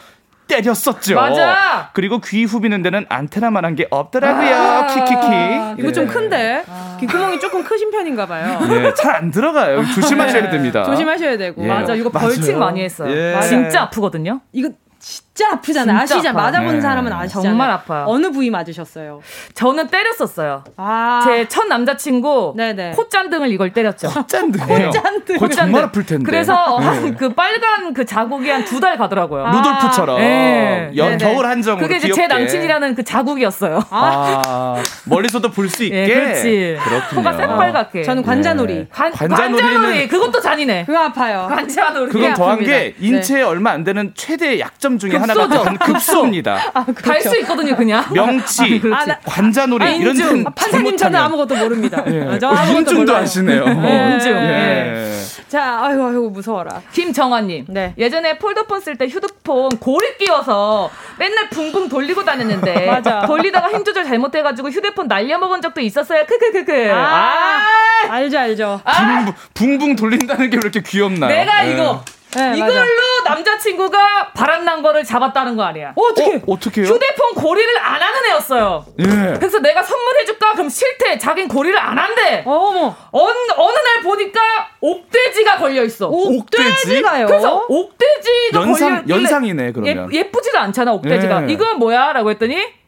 [0.51, 1.15] 때렸었죠.
[1.15, 1.89] 맞아.
[1.93, 4.87] 그리고 귀 후비는 데는 안테나만한 게 없더라고요.
[4.87, 5.15] 키키키.
[5.15, 5.93] 아, 이거 예.
[5.93, 6.63] 좀 큰데
[6.99, 8.59] 귓구멍이 조금 크신 편인가 봐요.
[8.69, 9.83] 예, 잘안 들어가요.
[9.95, 10.83] 조심하셔야 됩니다.
[10.83, 11.63] 조심하셔야 되고.
[11.63, 11.67] 예.
[11.67, 12.59] 맞아, 이거 벌칙 맞아요.
[12.59, 13.09] 많이 했어요.
[13.11, 13.41] 예.
[13.41, 14.41] 진짜 아프거든요.
[14.51, 15.99] 이거 진짜 아프잖아요.
[16.05, 16.29] 진짜 아시죠?
[16.29, 16.51] 아파요.
[16.51, 16.81] 맞아본 네.
[16.81, 17.49] 사람은 아시잖아요.
[17.49, 18.05] 정말 아파요.
[18.07, 19.21] 어느 부위 맞으셨어요?
[19.53, 20.63] 저는 때렸었어요.
[20.77, 22.91] 아, 제 첫 남자친구 네네.
[22.91, 24.09] 콧잔등을 이걸 때렸죠.
[24.27, 24.91] 짠드네요.
[24.91, 25.33] 짠드.
[25.33, 26.23] 그거 정말 아플 텐데.
[26.25, 27.13] 그래서 네.
[27.17, 29.45] 그 빨간 그 자국이 한 두 달 가더라고요.
[29.45, 30.91] 아, 루돌프처럼 네.
[30.95, 31.17] 연 네네.
[31.33, 32.11] 겨울 한정으로 그게 이제.
[32.11, 33.83] 제 남친이라는 그 자국이었어요.
[33.89, 35.95] 아, 멀리서도 볼 수 있게.
[36.09, 36.77] 예, 그렇지.
[36.83, 37.21] 그렇군요.
[37.23, 38.03] 코가 새빨갛게.
[38.03, 38.73] 저는 관자놀이.
[38.75, 38.87] 네.
[38.91, 40.85] 관, 관자놀이는- 관자놀이 그것도 잔이네.
[40.85, 41.47] 그거 아파요.
[41.49, 42.11] 관자놀이.
[42.11, 42.61] 그건 예, 더한.
[42.61, 45.63] 게 인체에 얼마 안 되는 최대의 약점 중에 하나 가 급소죠.
[45.63, 46.71] 건 급소입니다.
[46.95, 48.03] 갈수 있거든요, 그냥.
[48.13, 48.81] 명치.
[48.93, 50.15] 아, 나- 관자놀이 아, 이런.
[50.15, 52.03] 데는 아, 판사님 저는 아무것도 모릅니다.
[52.07, 52.27] 예.
[52.29, 53.17] 아, 저 어, 아무것도 몰라요.
[53.17, 53.65] 아시네요.
[53.65, 54.11] 네.
[54.13, 54.31] 인중.
[54.31, 55.21] 예.
[55.47, 56.81] 자, 아이고, 아이고, 무서워라.
[56.93, 57.65] 김정환님.
[57.69, 57.93] 네.
[57.97, 62.85] 예전에 폴더폰 쓸 때 휴대폰 고리 끼워서 맨날 붕붕 돌리고 다녔는데.
[62.87, 63.25] 맞아.
[63.25, 66.25] 돌리다가 힘 조절 잘못해가지고 휴대폰 날려먹은 적도 있었어요.
[66.25, 66.91] 크크크크.
[66.93, 68.81] 아, 아, 알죠, 알죠.
[68.85, 71.29] 붕붕, 붕붕 돌린다는 게 왜 이렇게 귀엽나요?
[71.33, 71.71] 내가 예.
[71.73, 72.03] 이거.
[72.35, 73.33] 네, 이걸로 맞아.
[73.35, 75.93] 남자친구가 바람난 거를 잡았다는 거 아니야.
[75.95, 76.35] 어, 어떻게?
[76.35, 76.85] 어, 어떻게요?
[76.85, 78.85] 휴대폰 고리를 안 하는 애였어요.
[78.99, 79.05] 예.
[79.37, 80.53] 그래서 내가 선물해줄까?
[80.53, 81.17] 그럼 싫대.
[81.17, 82.43] 자긴 고리를 안 한대.
[82.45, 84.39] 어머, 어느, 어느 날 보니까
[84.79, 86.07] 옥돼지가 걸려 있어.
[86.07, 87.25] 옥돼지 가요?
[87.27, 90.09] 그래서 옥돼지가 연상, 걸려 연상이네, 그러면.
[90.13, 91.47] 예, 예쁘지도 않잖아 옥돼지가.
[91.49, 91.53] 예.
[91.53, 92.13] 이건 뭐야?
[92.13, 92.80] 라고 했더니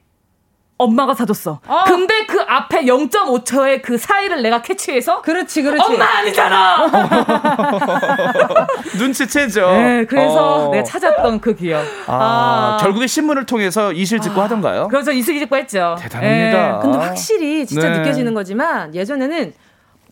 [0.83, 1.59] 엄마가 사줬어.
[1.65, 1.83] 어.
[1.85, 5.93] 근데 그 앞에 0.5초의 그 사이를 내가 캐치해서 그렇지, 그렇지.
[5.93, 6.87] 엄마 아니잖아.
[8.97, 9.71] 눈치채죠.
[9.71, 10.71] 네, 그래서 어.
[10.71, 11.83] 내가 찾았던 그 기억.
[12.07, 12.77] 아, 아.
[12.81, 14.87] 결국에 신문을 통해서 이실 짓고 하던가요?
[14.89, 15.95] 그래서 이슬기 짓고 했죠.
[15.99, 16.77] 대단합니다.
[16.77, 16.81] 예.
[16.81, 17.99] 근데 확실히 진짜 네.
[17.99, 19.53] 느껴지는 거지만 예전에는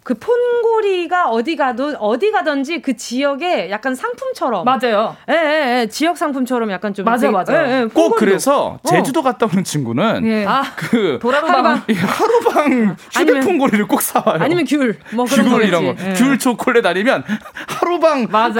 [0.04, 5.16] 그 폰고리가 어디 가도 어디 가든지 그 지역에 약간 상품처럼 맞아요.
[5.30, 5.88] 예, 예, 예.
[5.90, 7.54] 지역 상품처럼 약간 좀 맞아, 되게- 맞아.
[7.68, 8.16] 예, 예, 꼭.
[8.16, 8.88] 그래서 어.
[8.90, 10.46] 제주도 갔다 오는 친구는 예.
[10.48, 11.20] 아, 그.
[11.22, 11.84] 하루방.
[11.88, 14.40] 이 하루방 휴대 폰 고리를 꼭 사와요.
[14.42, 14.98] 아니면 귤.
[15.14, 15.64] 뭐 그런 귤.
[15.66, 16.04] 이런 거.
[16.04, 16.14] 예.
[16.14, 17.24] 귤 초콜릿 아니면
[17.68, 18.54] 하루방 맞아요.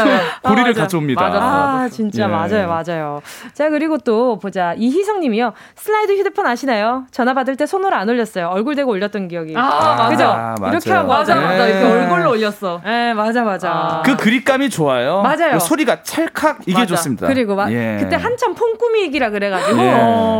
[0.44, 0.82] 그 고리를 아, 맞아.
[0.82, 1.22] 가져옵니다.
[1.22, 1.40] 맞아.
[1.42, 2.28] 아, 진짜 예.
[2.28, 3.22] 맞아요, 맞아요.
[3.54, 4.76] 자, 그리고 또 보자.
[4.78, 5.54] 이희성 님이요.
[5.76, 7.06] 슬라이드 휴대폰 아시나요?
[7.12, 8.48] 전화 받을 때 손으로 안 올렸어요.
[8.48, 9.56] 얼굴 대고 올렸던 기억이.
[9.58, 10.10] 아, 맞아.
[10.10, 10.24] 그죠?
[10.26, 10.92] 아, 이렇게.
[10.92, 11.42] 하고 맞아, 네.
[11.46, 11.68] 맞아.
[11.68, 12.82] 이렇게 얼굴로 올렸어.
[12.86, 14.02] 예, 맞아, 맞아.
[14.06, 15.22] 그 그립감이 좋아요.
[15.22, 15.54] 맞아요.
[15.54, 16.96] 그 소리가 찰칵 이게 맞아.
[16.96, 17.28] 좋습니다.
[17.28, 17.98] 그리고 막 예.
[18.00, 19.92] 그때 한참 폰 꾸미기라 그래가지고 예.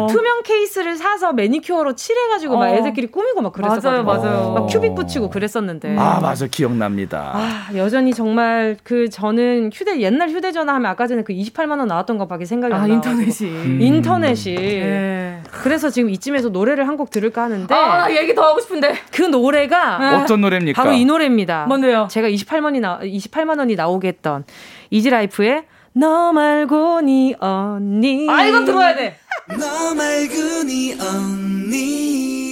[0.10, 2.76] 투명 케이스를 사서 매니큐어로 칠해가지고 막 어.
[2.76, 4.04] 애들끼리 꾸미고 막 그랬었거든요.
[4.04, 4.54] 맞아요, 맞아요.
[4.54, 5.96] 막 큐빅 붙이고 그랬었는데.
[5.98, 7.32] 아 맞아 기억납니다.
[7.34, 12.18] 아, 여전히 정말 그 저는 휴대 옛날 휴대전화 하면 아까 전에 그 28만 원 나왔던
[12.18, 12.94] 것밖에 생각이 안 아, 나요.
[12.96, 13.86] 인터넷이.
[13.86, 14.56] 인터넷이.
[14.56, 15.38] 예.
[15.52, 18.94] 그래서 지금 이쯤에서 노래를 한 곡 들을까 하는데 아, 나 얘기 더 하고 싶은데.
[19.12, 20.81] 그 노래가 어떤 노래입니까?
[20.84, 21.66] 바로 이 노래입니다.
[21.68, 22.08] 뭔데요?
[22.12, 24.44] 제가 28만이 나 28만 원이 나오게 했던
[24.90, 28.30] 이지라이프의 너 말고 니 언니.
[28.30, 29.18] 아, 이건 들어야 돼.
[29.50, 32.51] 너 말고 니 언니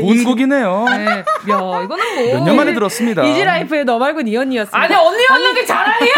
[0.00, 0.84] 좋은 곡이네요.
[0.88, 1.04] 네.
[1.06, 2.34] 야, 이거는 뭐.
[2.34, 3.22] 몇 년 만에 들었습니다.
[3.24, 4.78] 이지라이프의 너 말고 니 언니였습니다.
[4.78, 6.14] 아니, 언니 얻는 게 자랑이야?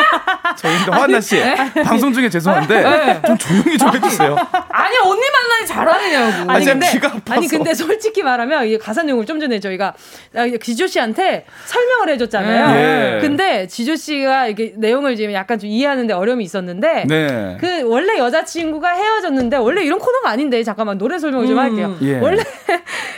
[0.57, 1.41] 저희인데 화한나 씨
[1.85, 4.37] 방송 중에 죄송한데 좀 조용히 좀 해주세요.
[4.69, 6.51] 아니, 언니 만나니 자랑이냐고.
[6.51, 7.23] 아니, 근데, 귀가 아파서.
[7.35, 9.95] 아니 근데 솔직히 말하면 이 가사 내용을 좀 전에 저희가
[10.35, 12.77] 아, 지조 씨한테 설명을 해줬잖아요.
[13.17, 13.21] 예.
[13.21, 17.57] 근데 지조 씨가 이게 내용을 지금 약간 좀 이해하는데 어려움이 있었는데 네.
[17.61, 21.63] 그 원래 여자친구가 헤어졌는데 원래 이런 코너가 아닌데 잠깐만 노래 설명을 좀 음.
[21.63, 21.97] 할게요.
[22.03, 22.19] 예.
[22.19, 22.43] 원래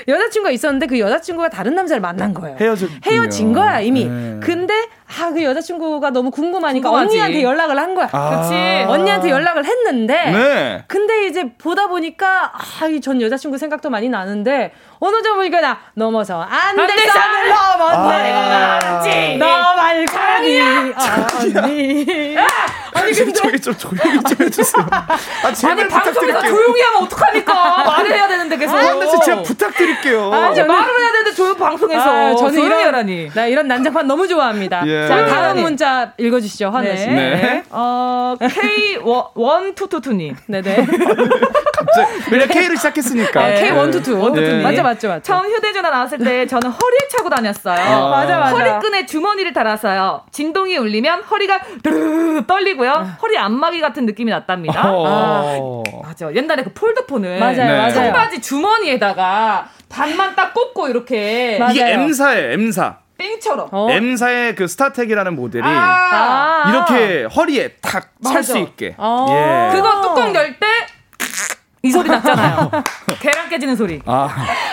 [0.09, 2.57] 여자친구가 있었는데 그 여자친구가 다른 남자를 만난 거예요.
[2.61, 4.05] 헤어졌 헤어진 거야 이미.
[4.07, 4.41] 네.
[4.43, 4.75] 근데
[5.19, 7.11] 아 그 여자친구가 너무 궁금하니까 궁금하지.
[7.19, 8.09] 언니한테 연락을 한 거야.
[8.13, 8.41] 아.
[8.43, 8.55] 그치.
[8.89, 10.85] 언니한테 연락을 했는데 네.
[10.89, 14.73] 근데 이제 보다 보니까 아, 이 전 여자친구 생각도 많이 나는데
[15.03, 17.77] 어느 점 보니까 나 넘어서 안안될 돼, 선을 아.
[17.79, 18.23] 넘었네.
[18.23, 19.37] 내가 말았지.
[19.39, 22.37] 너 말고 니 언니.
[22.93, 24.87] 아니 저기 저기 좀 조용히 좀 해주세요.
[24.91, 26.43] 아 제발 아니 방송에서.
[26.43, 27.85] 조용히 하면 어떡합니까?
[27.85, 28.77] 말을 해야 되는데 계속.
[28.77, 30.33] 아, 근데 진짜 제가 부탁드릴게요.
[30.35, 33.31] 아, 저는 말을 해야 되는데 조용 방송에서 아, 저는 조용히 이런 하라니.
[33.35, 34.83] 나 이런 난장판 너무 좋아합니다.
[34.87, 35.09] 예.
[35.09, 37.07] 자 다음 문자 읽어주시죠, 환우 씨.
[37.07, 37.63] 네.
[37.71, 40.37] 어, K1222님.
[40.47, 40.87] 네네.
[41.95, 43.47] 갑자기 왜냐 K를 시작했으니까.
[43.49, 43.71] 네.
[43.73, 44.35] K122.
[44.35, 44.63] 네.
[44.63, 45.23] 맞죠, 맞죠, 맞죠.
[45.23, 47.79] 처음 휴대전화 나왔을 때 저는 허리를 차고 다녔어요.
[47.81, 48.11] 아.
[48.11, 48.57] 맞아, 맞아.
[48.57, 50.23] 허리끈에 주머니를 달았어요.
[50.33, 53.17] 진동이 울리면 허리가 드르르 떨리고요.
[53.23, 54.83] 허리 안마기 같은 느낌이 났답니다.
[54.87, 55.83] 어.
[56.05, 56.33] 맞아.
[56.35, 57.77] 옛날에 그 폴더폰을 맞아요, 네.
[57.77, 57.93] 맞아요.
[57.93, 61.73] 청바지 주머니에다가 반만 딱 꽂고 이렇게 맞아요.
[61.73, 62.97] 이게 M사예요, M사.
[63.19, 63.69] 땡처럼.
[63.71, 63.91] 어?
[63.91, 65.71] M사의 그 스타텍이라는 모델이 아,
[66.65, 66.71] 아.
[66.71, 68.43] 이렇게 허리에 탁 찰.
[68.43, 68.95] 수 있게.
[68.97, 69.27] 어.
[69.29, 69.77] 예.
[69.77, 70.67] 그거 뚜껑 열 때
[71.83, 72.71] 이 소리 났잖아요.
[73.21, 74.01] 계란 깨지는 소리.
[74.05, 74.29] 아,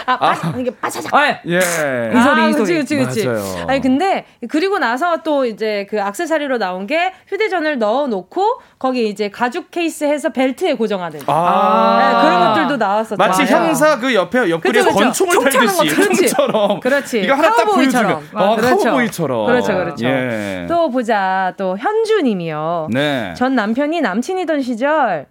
[0.06, 1.14] 아, 빠, 이게 빠자작.
[1.14, 1.38] 아, 예.
[1.46, 2.78] 이 소리, 아, 이 그치, 소리.
[2.80, 3.28] 그치, 그치.
[3.28, 3.66] 맞아요.
[3.68, 9.30] 아니, 근데, 그리고 나서 또 이제 그 악세사리로 나온 게 휴대전을 넣어 놓고, 거기 이제
[9.30, 11.22] 가죽 케이스 해서 벨트에 고정하는.
[11.28, 11.98] 아.
[12.02, 13.16] 네, 그런 것들도 나왔었죠.
[13.18, 15.06] 마치 형사 그 옆에 옆구리에 그쵸, 그쵸.
[15.06, 16.28] 권총을 달듯이 거, 그렇지.
[16.28, 16.80] 총처럼.
[16.82, 17.22] 그렇지.
[17.22, 18.12] 이거 하나 딱 카우보이처럼.
[18.20, 18.44] 보여주면.
[18.50, 18.84] 어, 그렇죠.
[18.84, 19.46] 카우보이처럼.
[19.46, 20.06] 그렇죠, 그렇죠.
[20.06, 20.66] 예.
[20.68, 21.54] 또 보자.
[21.56, 22.90] 또 현주님이요.
[22.92, 23.34] 네.
[23.38, 25.28] 전 남편이 남친이던 시절.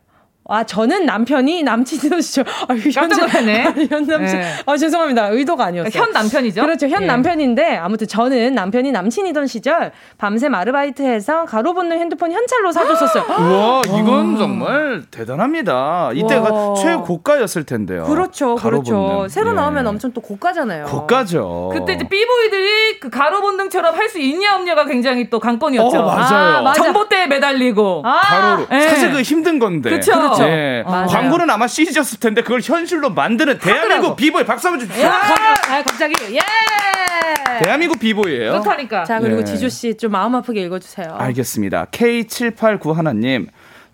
[0.48, 2.44] 아, 저는 남편이 남친이던 시절.
[2.68, 3.64] 아, 현 깜짝 놀랐네.
[3.90, 4.38] 현 남친.
[4.38, 4.52] 네.
[4.64, 5.28] 아, 죄송합니다.
[5.28, 5.90] 의도가 아니었어요.
[6.02, 6.62] 현 남편이죠?
[6.62, 6.86] 그렇죠.
[6.88, 7.06] 현 예.
[7.06, 13.24] 남편인데 아무튼 저는 남편이 남친이던 시절 밤샘 아르바이트해서 가로 붙는 핸드폰 현찰로 사줬었어요.
[13.38, 16.10] 우와, 이건 정말 대단합니다.
[16.14, 16.74] 이때가 와.
[16.76, 18.04] 최고가였을 텐데요.
[18.04, 19.26] 그렇죠, 가로 그렇죠.
[19.28, 19.54] 새로 예.
[19.54, 20.86] 나오면 엄청 또 고가잖아요.
[20.86, 21.70] 고가죠.
[21.72, 25.98] 그때 이제 삐보이들이 그 가로 본능처럼 할 수 있냐 없냐가 굉장히 또 관건이었죠.
[25.98, 26.56] 어, 맞아요.
[26.58, 26.80] 아, 맞아.
[26.80, 28.02] 전봇대에 매달리고.
[28.04, 28.66] 아, 가로로.
[28.70, 28.80] 예.
[28.88, 29.90] 사실 그 힘든 건데.
[29.90, 30.12] 그쵸.
[30.12, 30.35] 그렇죠.
[30.44, 30.82] 예.
[30.86, 31.06] 맞아요.
[31.06, 35.06] 광고는 아마 CG였을 텐데 그걸 현실로 만드는 대한민국 비보이 박수 한번 주십시오.
[35.06, 35.14] 야,
[35.68, 36.40] 아, 갑자기 예.
[37.62, 38.52] 대한민국 비보이예요.
[38.52, 39.04] 그렇다니까.
[39.04, 39.44] 자 그리고 예.
[39.44, 41.14] 지조 씨 좀 마음 아프게 읽어주세요.
[41.18, 41.86] 알겠습니다.
[41.86, 43.46] K789 하나님.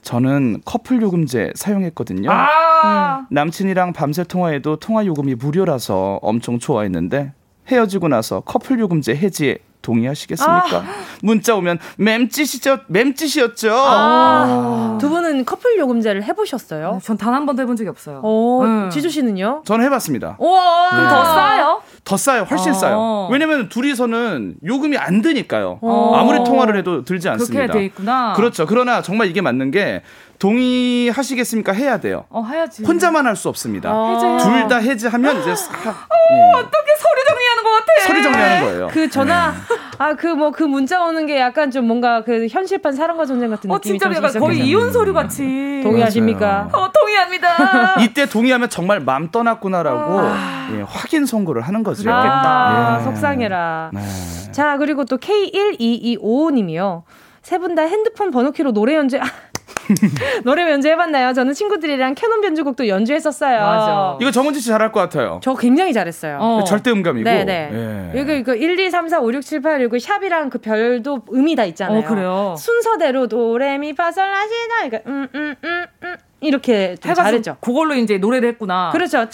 [0.02, 2.28] 저는 커플 요금제 사용했거든요.
[2.32, 3.24] 아.
[3.30, 7.32] 남친이랑 밤새 통화해도 통화 요금이 무료라서 엄청 좋아했는데
[7.70, 10.84] 헤어지고 나서 커플 요금제 해지에 동의하시겠습니까?
[11.22, 13.72] 문자 오면 맴짓이죠, 맴짓이었죠.
[13.74, 17.00] 아, 두 분은 커플 요금제를 해보셨어요?
[17.02, 18.20] 전단 한 번도 해본 적이 없어요.
[18.22, 18.90] 오, 음.
[18.90, 19.62] 지조 씨는요?
[19.64, 20.36] 저는 해봤습니다.
[20.38, 21.82] 우와, 그럼 더 싸요?
[22.04, 22.74] 더 싸요, 훨씬 어.
[22.74, 23.28] 싸요.
[23.30, 25.78] 왜냐면 둘이서는 요금이 안 드니까요.
[25.82, 26.14] 어.
[26.16, 27.66] 아무리 통화를 해도 들지 않습니다.
[27.66, 28.32] 그렇게 돼 있구나.
[28.34, 28.66] 그렇죠.
[28.66, 30.02] 그러나 정말 이게 맞는 게
[30.42, 31.72] 동의하시겠습니까?
[31.72, 32.24] 해야 돼요.
[32.30, 32.84] 어, 해야지.
[32.84, 33.90] 혼자만 할 수 없습니다.
[33.92, 34.38] 어.
[34.42, 36.52] 둘다 해지하면 이제 싹 예.
[36.54, 37.86] 어떻게 서류 정리하는 것 같아.
[38.06, 38.88] 서류 정리하는 거예요.
[38.92, 39.52] 그 전화,
[39.98, 43.70] 아, 그 뭐, 그 문자 오는 게 약간 좀 뭔가 그 현실판 사랑과 전쟁 같은
[43.70, 44.40] 어, 느낌이 진짜 좀 약간.
[44.40, 45.80] 거의 이혼 서류 같이.
[45.82, 46.68] 동의하십니까?
[46.70, 46.84] 맞아요.
[46.84, 47.96] 어, 동의합니다.
[48.04, 50.68] 이때 동의하면 정말 맘 떠났구나라고 아.
[50.74, 52.10] 예, 확인 선고를 하는 거죠.
[52.12, 53.04] 아, 예.
[53.04, 53.90] 속상해라.
[53.94, 54.00] 네.
[54.52, 57.02] 자, 그리고 또 K12255님이요.
[57.42, 59.18] 세 분 다 핸드폰 번호키로 노래 연주,
[60.44, 61.32] 노래 연주 해봤나요?
[61.32, 63.60] 저는 친구들이랑 캐논 변주곡도 연주했었어요.
[63.60, 64.18] 맞아.
[64.20, 65.40] 이거 정은지 씨 잘할 것 같아요.
[65.42, 66.38] 저 굉장히 잘했어요.
[66.40, 66.64] 어.
[66.64, 67.24] 절대 음감이고.
[67.28, 67.70] 네네.
[67.72, 68.18] 예.
[68.18, 71.56] 여기 그 1, 2, 3, 4, 5, 6, 7, 8, 9 샵이랑 그 별도 음이
[71.56, 72.00] 다 있잖아요.
[72.00, 72.54] 어, 그래요?
[72.58, 77.56] 순서대로 도레미 파솔라시도 이거 음음음 음, 음, 이렇게 좀 잘했죠.
[77.60, 78.90] 그걸로 이제 노래를 했구나.
[78.92, 79.26] 그렇죠.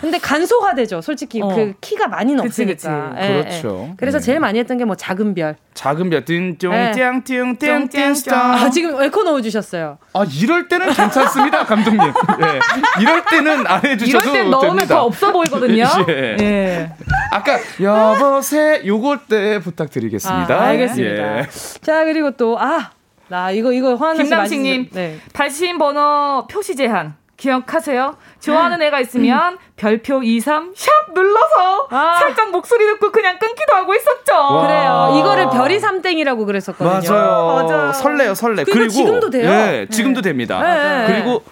[0.00, 1.00] 근데 간소화되죠.
[1.00, 1.48] 솔직히 어.
[1.48, 2.48] 그 키가 많이 높으니까.
[2.48, 2.88] 그치, 그치.
[2.88, 3.86] 예, 그렇죠.
[3.90, 3.94] 예.
[3.96, 4.24] 그래서 네.
[4.24, 5.56] 제일 많이 했던 게 뭐 작은 별.
[5.74, 8.32] 작은 별 띵띵띵띵띵띵.
[8.32, 9.98] 아 지금 에코 넣어 주셨어요.
[10.12, 12.02] 아 이럴 때는 괜찮습니다, 감독님.
[12.02, 13.02] 예.
[13.02, 15.84] 이럴 때는 안 해 주셔도 이럴 때 넣으면 더 없어 보이거든요.
[16.08, 16.36] 예.
[16.40, 16.90] 예.
[17.32, 20.54] 아까 여보세 요걸 때 부탁드리겠습니다.
[20.54, 21.46] 아, 알겠습니다.
[21.82, 22.90] 자, 그리고 또 아,
[23.28, 25.18] 나 이거 이거 화나 김남식님, 네.
[25.32, 27.14] 발신 번호 표시 제한.
[27.36, 28.16] 기억하세요?
[28.40, 32.14] 좋아하는 애가 있으면 별표 23, 샵 눌러서 아.
[32.18, 34.32] 살짝 목소리 듣고 그냥 끊기도 하고 있었죠.
[34.32, 34.66] 와.
[34.66, 35.20] 그래요.
[35.20, 37.14] 이거를 별이 삼땡이라고 그랬었거든요.
[37.14, 37.66] 맞아요.
[37.68, 37.92] 맞아요.
[37.92, 38.64] 설레요, 설레.
[38.64, 39.50] 그리고 그리고 지금도 돼요.
[39.50, 40.62] 예, 지금도 됩니다.
[40.62, 41.12] 네.
[41.12, 41.42] 그리고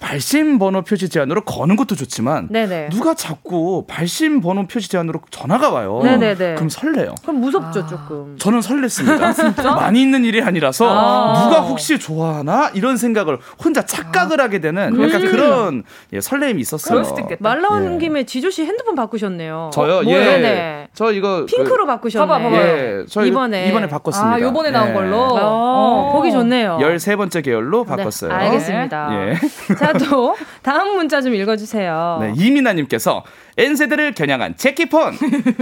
[0.00, 2.90] 발신 번호 표시 제한으로 거는 것도 좋지만 네네.
[2.90, 6.00] 누가 자꾸 발신 번호 표시 제한으로 전화가 와요.
[6.04, 6.54] 네네네.
[6.54, 7.14] 그럼 설레요.
[7.22, 8.36] 그럼 무섭죠 조금.
[8.38, 9.64] 저는 설렜습니다.
[9.74, 11.42] 많이 있는 일이 아니라서 아.
[11.42, 15.82] 누가 혹시 좋아하나 이런 생각을 혼자 착각을 하게 되는 약간 그런
[16.12, 16.90] 예, 설레임이 있었어요.
[16.94, 17.38] 그럴 수도 있겠다.
[17.40, 17.98] 말 나온 예.
[17.98, 19.70] 김에 지조 씨 핸드폰 바꾸셨네요.
[19.72, 20.02] 저요?
[20.02, 20.16] 뭐요?
[20.16, 20.24] 예.
[20.24, 20.88] 네네.
[20.94, 22.24] 저 이거 핑크로 바꾸셨네.
[22.26, 22.60] 봐봐, 봐봐요.
[22.60, 23.68] 예, 저 이번에.
[23.68, 24.36] 이번에 바꿨습니다.
[24.36, 24.92] 아, 요번에 나온 예.
[24.94, 25.16] 걸로?
[25.18, 26.78] 어, 보기 좋네요.
[26.80, 28.32] 13번째 계열로 네, 바꿨어요.
[28.32, 29.08] 알겠습니다.
[29.12, 29.74] 예.
[29.74, 32.18] 자 자, 또 다음 문자 좀 읽어주세요.
[32.20, 33.24] 네, 이민아님께서
[33.56, 35.16] N세대를 겨냥한 제키폰.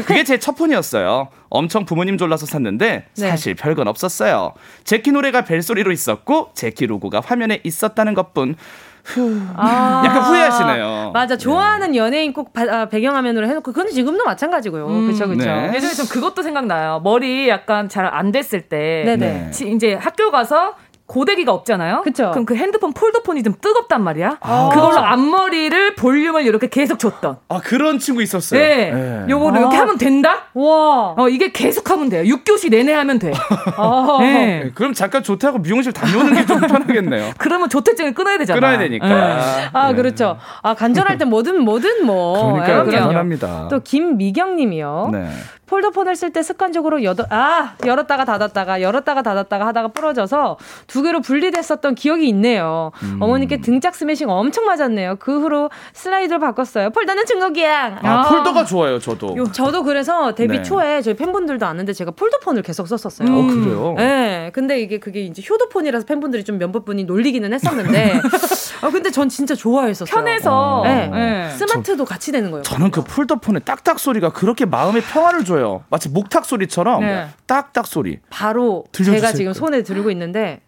[0.07, 1.29] 그게 제 첫 폰이었어요.
[1.49, 3.29] 엄청 부모님 졸라서 샀는데 네.
[3.31, 4.53] 사실 별건 없었어요.
[4.85, 8.57] 제키 노래가 벨소리로 있었고 제키 로고가 화면에 있었다는 것뿐.
[9.05, 9.41] 후.
[9.55, 10.03] 아.
[10.05, 11.13] 약간 후회하시네요.
[11.15, 11.37] 맞아.
[11.37, 14.85] 좋아하는 연예인 꼭 바- 아, 배경화면으로 해놓고 그건 지금도 마찬가지고요.
[14.89, 15.45] 그렇죠, 그렇죠.
[15.47, 15.71] 네.
[15.77, 17.01] 예전에 좀 그것도 생각나요.
[17.05, 19.05] 머리 약간 잘 안 됐을 때.
[19.07, 19.53] 네네.
[19.53, 20.75] 지- 이제 학교 가서
[21.07, 22.03] 고데기가 없잖아요.
[22.03, 22.31] 그쵸.
[22.33, 24.39] 그럼 그 핸드폰 폴더폰이 좀 뜨겁단 말이야.
[24.41, 24.69] 아.
[24.73, 27.37] 그걸로 앞머리를 볼륨을 이렇게 계속 줬던.
[27.49, 28.61] 아 그런 친구 있었어요.
[28.61, 28.91] 네.
[28.91, 29.25] 네.
[29.29, 29.81] 요거를 이렇게 아.
[29.83, 30.47] 하면 된다?
[30.55, 31.15] 와.
[31.17, 32.25] 어, 이게 계속 하면 돼요.
[32.37, 33.33] 6교시 내내 하면 돼.
[33.79, 34.19] 어.
[34.21, 34.33] 네.
[34.65, 37.33] 네, 그럼 잠깐 좋다고 미용실 다녀오는 게 좀 편하겠네요.
[37.39, 38.59] 그러면 조퇴증을 끊어야 되잖아.
[38.61, 39.07] 끊어야 되니까.
[39.09, 39.69] 네.
[39.73, 39.97] 아, 네.
[39.97, 40.39] 그렇죠.
[40.63, 42.53] 아, 간절할 때 뭐든 뭐든 뭐.
[42.53, 42.79] 그러니까요.
[42.81, 42.91] 예, 그럼요.
[43.09, 43.69] 당연합니다.
[43.69, 45.11] 또 김미경 님이요.
[45.13, 45.29] 네.
[45.67, 51.95] 폴더폰을 쓸 때 습관적으로 여덟, 아, 열었다가 닫았다가, 열었다가 닫았다가 하다가 부러져서 두 개로 분리됐었던
[51.97, 52.93] 기억이 있네요.
[53.03, 53.19] 음.
[53.21, 55.17] 어머니께 등짝 스매싱 엄청 맞았네요.
[55.19, 56.91] 그 후로 슬라이드로 바꿨어요.
[56.91, 57.99] 폴더는 중국이야.
[58.03, 59.51] 아, 폴더가 좋아요, 저도.
[59.53, 60.63] 저도 그래서 데뷔 네.
[60.63, 63.29] 초에 저희 팬분들도 아는데 제가 폴더폰을 계속 썼었어요.
[63.29, 63.95] 어, 그래요?
[63.97, 68.21] 네, 근데 이게 그게 이제 효도폰이라서 팬분들이 좀 몇몇 분이 놀리기는 했었는데,
[68.87, 70.15] 아 근데 전 진짜 좋아했었어요.
[70.15, 70.83] 편해서.
[70.85, 71.09] 네.
[71.09, 71.51] 네.
[71.51, 72.63] 스마트도 같이 되는 거예요.
[72.63, 75.83] 저는 그 폴더폰의 딱딱 소리가 그렇게 마음에 평화를 줘요.
[75.91, 77.27] 마치 목탁 소리처럼 네.
[77.47, 78.21] 딱딱 소리.
[78.31, 79.21] 바로 들려주세요.
[79.21, 80.61] 제가 지금 손에 들고 있는데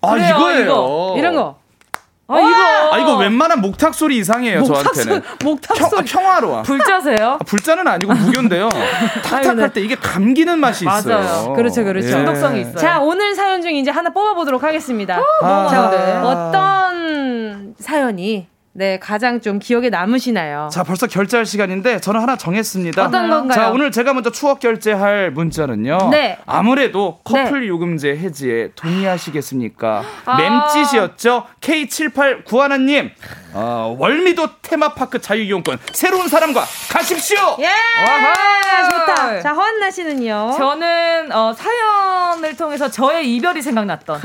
[0.00, 0.62] 아 그래요, 이거예요.
[0.64, 1.14] 이거.
[1.18, 1.58] 이런 거.
[2.28, 2.94] 아, 이거.
[2.94, 5.22] 아 이거 웬만한 목탁 소리 이상이에요 목탁 저한테는.
[5.22, 6.04] 소리, 목탁 평, 소리.
[6.06, 6.62] 평화로워.
[6.62, 7.32] 불자세요?
[7.34, 8.68] 아, 불자는 아니고 무교인데요.
[9.22, 11.18] 탁탁할 때 이게 감기는 맛이 있어요.
[11.18, 11.52] 맞아요.
[11.52, 12.08] 그렇죠, 그렇죠.
[12.08, 12.10] 예.
[12.10, 12.76] 중독성이 있어요.
[12.76, 15.20] 자, 오늘 사연 중 이제 하나 뽑아보도록 하겠습니다.
[15.42, 15.68] 아.
[15.70, 16.22] 자, 아.
[16.24, 16.85] 어떤
[17.78, 18.46] 사연이
[18.78, 20.68] 네 가장 좀 기억에 남으시나요?
[20.70, 23.06] 자 벌써 결제할 시간인데 저는 하나 정했습니다.
[23.06, 23.54] 어떤 건가요?
[23.58, 26.10] 자 오늘 제가 먼저 추억 결제할 문자는요.
[26.10, 26.36] 네.
[26.44, 30.02] 아무래도 커플 요금제 해지에 동의하시겠습니까?
[30.26, 30.36] 아.
[30.36, 31.46] 맴짓이었죠.
[31.62, 33.10] K7891 님
[33.54, 37.56] 어, 월미도 테마파크 자유이용권 새로운 사람과 가십시오.
[37.60, 37.66] 예!
[37.66, 38.90] 와하!
[38.90, 39.40] 좋다.
[39.40, 40.54] 자, 허한나 씨는요?
[40.58, 44.20] 저는 어, 사연을 통해서 저의 이별이 생각났던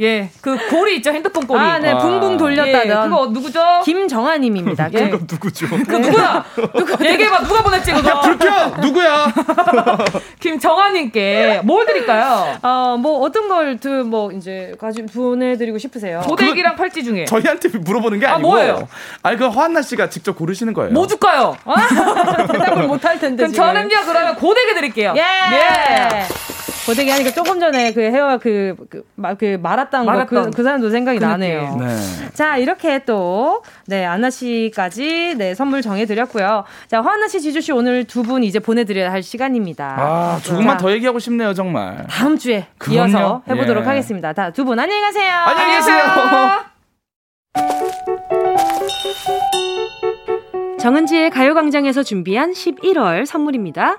[0.00, 1.60] 예, 그 고리 있죠 핸드폰 고리.
[1.60, 1.98] 아, 네, 아.
[1.98, 2.88] 붕붕 돌렸다던.
[2.88, 3.60] 예, 그거 누구죠?
[3.84, 4.88] 김정아님입니다.
[4.94, 5.10] 예.
[5.10, 5.68] 그건 누구죠?
[5.68, 6.44] 그 누구야?
[6.74, 7.04] 누구?
[7.04, 8.20] 얘기해봐 누가 보냈지 그거?
[8.20, 9.26] 불켜 누구야?
[10.40, 12.58] 김정아님께 뭘 드릴까요?
[12.62, 16.20] 어, 뭐, 어떤 걸, 그, 뭐, 이제, 가지고 보내드리고 싶으세요?
[16.26, 18.48] 고데기랑 팔찌 중에 저희한테 물어보는 게 아, 아니고.
[18.48, 18.88] 뭐예요?
[19.22, 20.92] 아니 그 허한나 씨가 직접 고르시는 거예요.
[20.92, 21.56] 뭐 줄까요?
[22.50, 23.36] 대답을 못 할 텐데.
[23.44, 23.64] 그럼 지금.
[23.66, 25.14] 저는요 그러면 고데기 드릴게요.
[25.16, 25.20] 예!
[25.20, 26.26] 예.
[26.90, 30.90] 고데기 하니까 조금 전에 그 헤어 그, 그, 마, 그 말았던 거, 그, 그 사람도
[30.90, 31.76] 생각이 그 나네요.
[31.78, 31.86] 네.
[32.34, 36.64] 자, 이렇게 또, 네, 아나 씨까지, 네, 선물 정해드렸고요.
[36.88, 39.96] 자, 화나 씨, 지주 씨 오늘 두 분 이제 보내드려야 할 시간입니다.
[39.98, 42.06] 아 조금만 자, 더 얘기하고 싶네요 정말.
[42.08, 42.98] 다음 주에 그럼요.
[43.08, 43.88] 이어서 해보도록 예.
[43.88, 44.32] 하겠습니다.
[44.34, 45.32] 다 두 분 안녕히 가세요.
[45.46, 46.04] 안녕히 계세요.
[50.78, 53.98] 정은지의 가요광장에서 준비한 11월 선물입니다.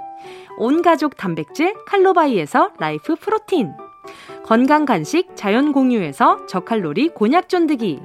[0.61, 3.73] 온가족 단백질 칼로바이에서 라이프 프로틴.
[4.43, 7.99] 건강 간식 자연 공유에서 저칼로리 곤약 쫀득이.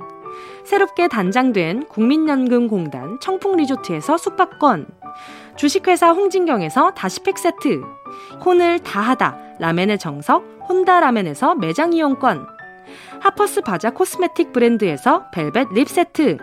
[0.65, 4.87] 새롭게 단장된 국민연금공단 청풍 리조트에서 숙박권.
[5.57, 7.83] 주식회사 홍진경에서 다시팩 세트.
[8.43, 12.47] 혼을 다하다 라멘의 정석 혼다 라멘에서 매장 이용권.
[13.21, 16.39] 하퍼스 바자 cosmetic 브랜드에서 벨벳 립 세트.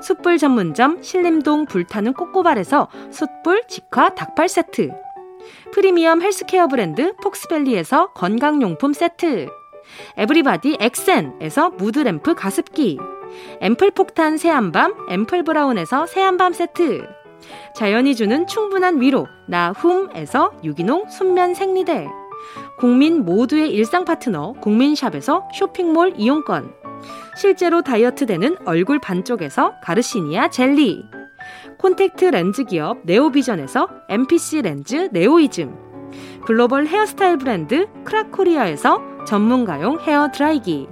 [0.00, 4.90] 숯불 전문점 신림동 불타는 꼬꼬발에서 숯불 직화 닭발 세트.
[5.72, 9.48] 프리미엄 헬스케어 브랜드 폭스밸리에서 건강용품 세트.
[10.16, 12.98] 에브리바디 엑센에서 무드램프 가습기.
[13.60, 17.06] 앰플 폭탄 새한밤 앰플 브라운에서 새한밤 세트.
[17.74, 22.08] 자연이 주는 충분한 위로 나훔에서 유기농 순면 생리대.
[22.78, 26.72] 국민 모두의 일상 파트너 국민샵에서 쇼핑몰 이용권.
[27.36, 31.04] 실제로 다이어트 되는 얼굴 반쪽에서 가르시니아 젤리.
[31.78, 35.84] 콘택트 렌즈 기업 네오비전에서 MPC 렌즈 네오이즘.
[36.46, 40.88] 글로벌 헤어스타일 브랜드 크라코리아에서 전문가용 헤어 드라이기.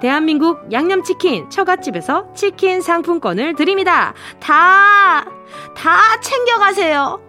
[0.00, 4.12] 대한민국 양념치킨 처갓집에서 치킨 상품권을 드립니다.
[4.40, 5.24] 다,
[5.74, 7.20] 다 챙겨가세요.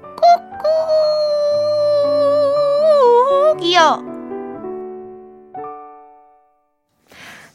[3.56, 4.17] 꾹꾹 이요.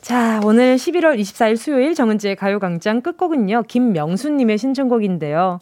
[0.03, 5.61] 자, 오늘 11월 24일 수요일 정은지의 가요광장 끝곡은요, 김명수님의 신청곡인데요.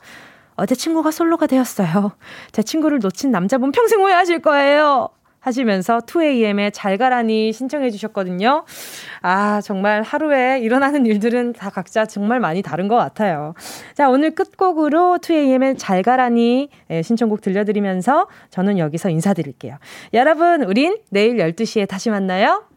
[0.57, 2.12] 어제 친구가 솔로가 되었어요.
[2.51, 5.11] 제 친구를 놓친 남자분 평생 후회하실 거예요.
[5.41, 8.64] 하시면서 2AM의 잘 가라니 신청해 주셨거든요.
[9.20, 13.53] 아, 정말 하루에 일어나는 일들은 다 각자 정말 많이 다른 것 같아요.
[13.93, 19.76] 자, 오늘 끝곡으로 2AM의 잘 가라니 예, 신청곡 들려드리면서 저는 여기서 인사드릴게요.
[20.14, 22.70] 여러분, 우린 내일 12시에 다시 만나요.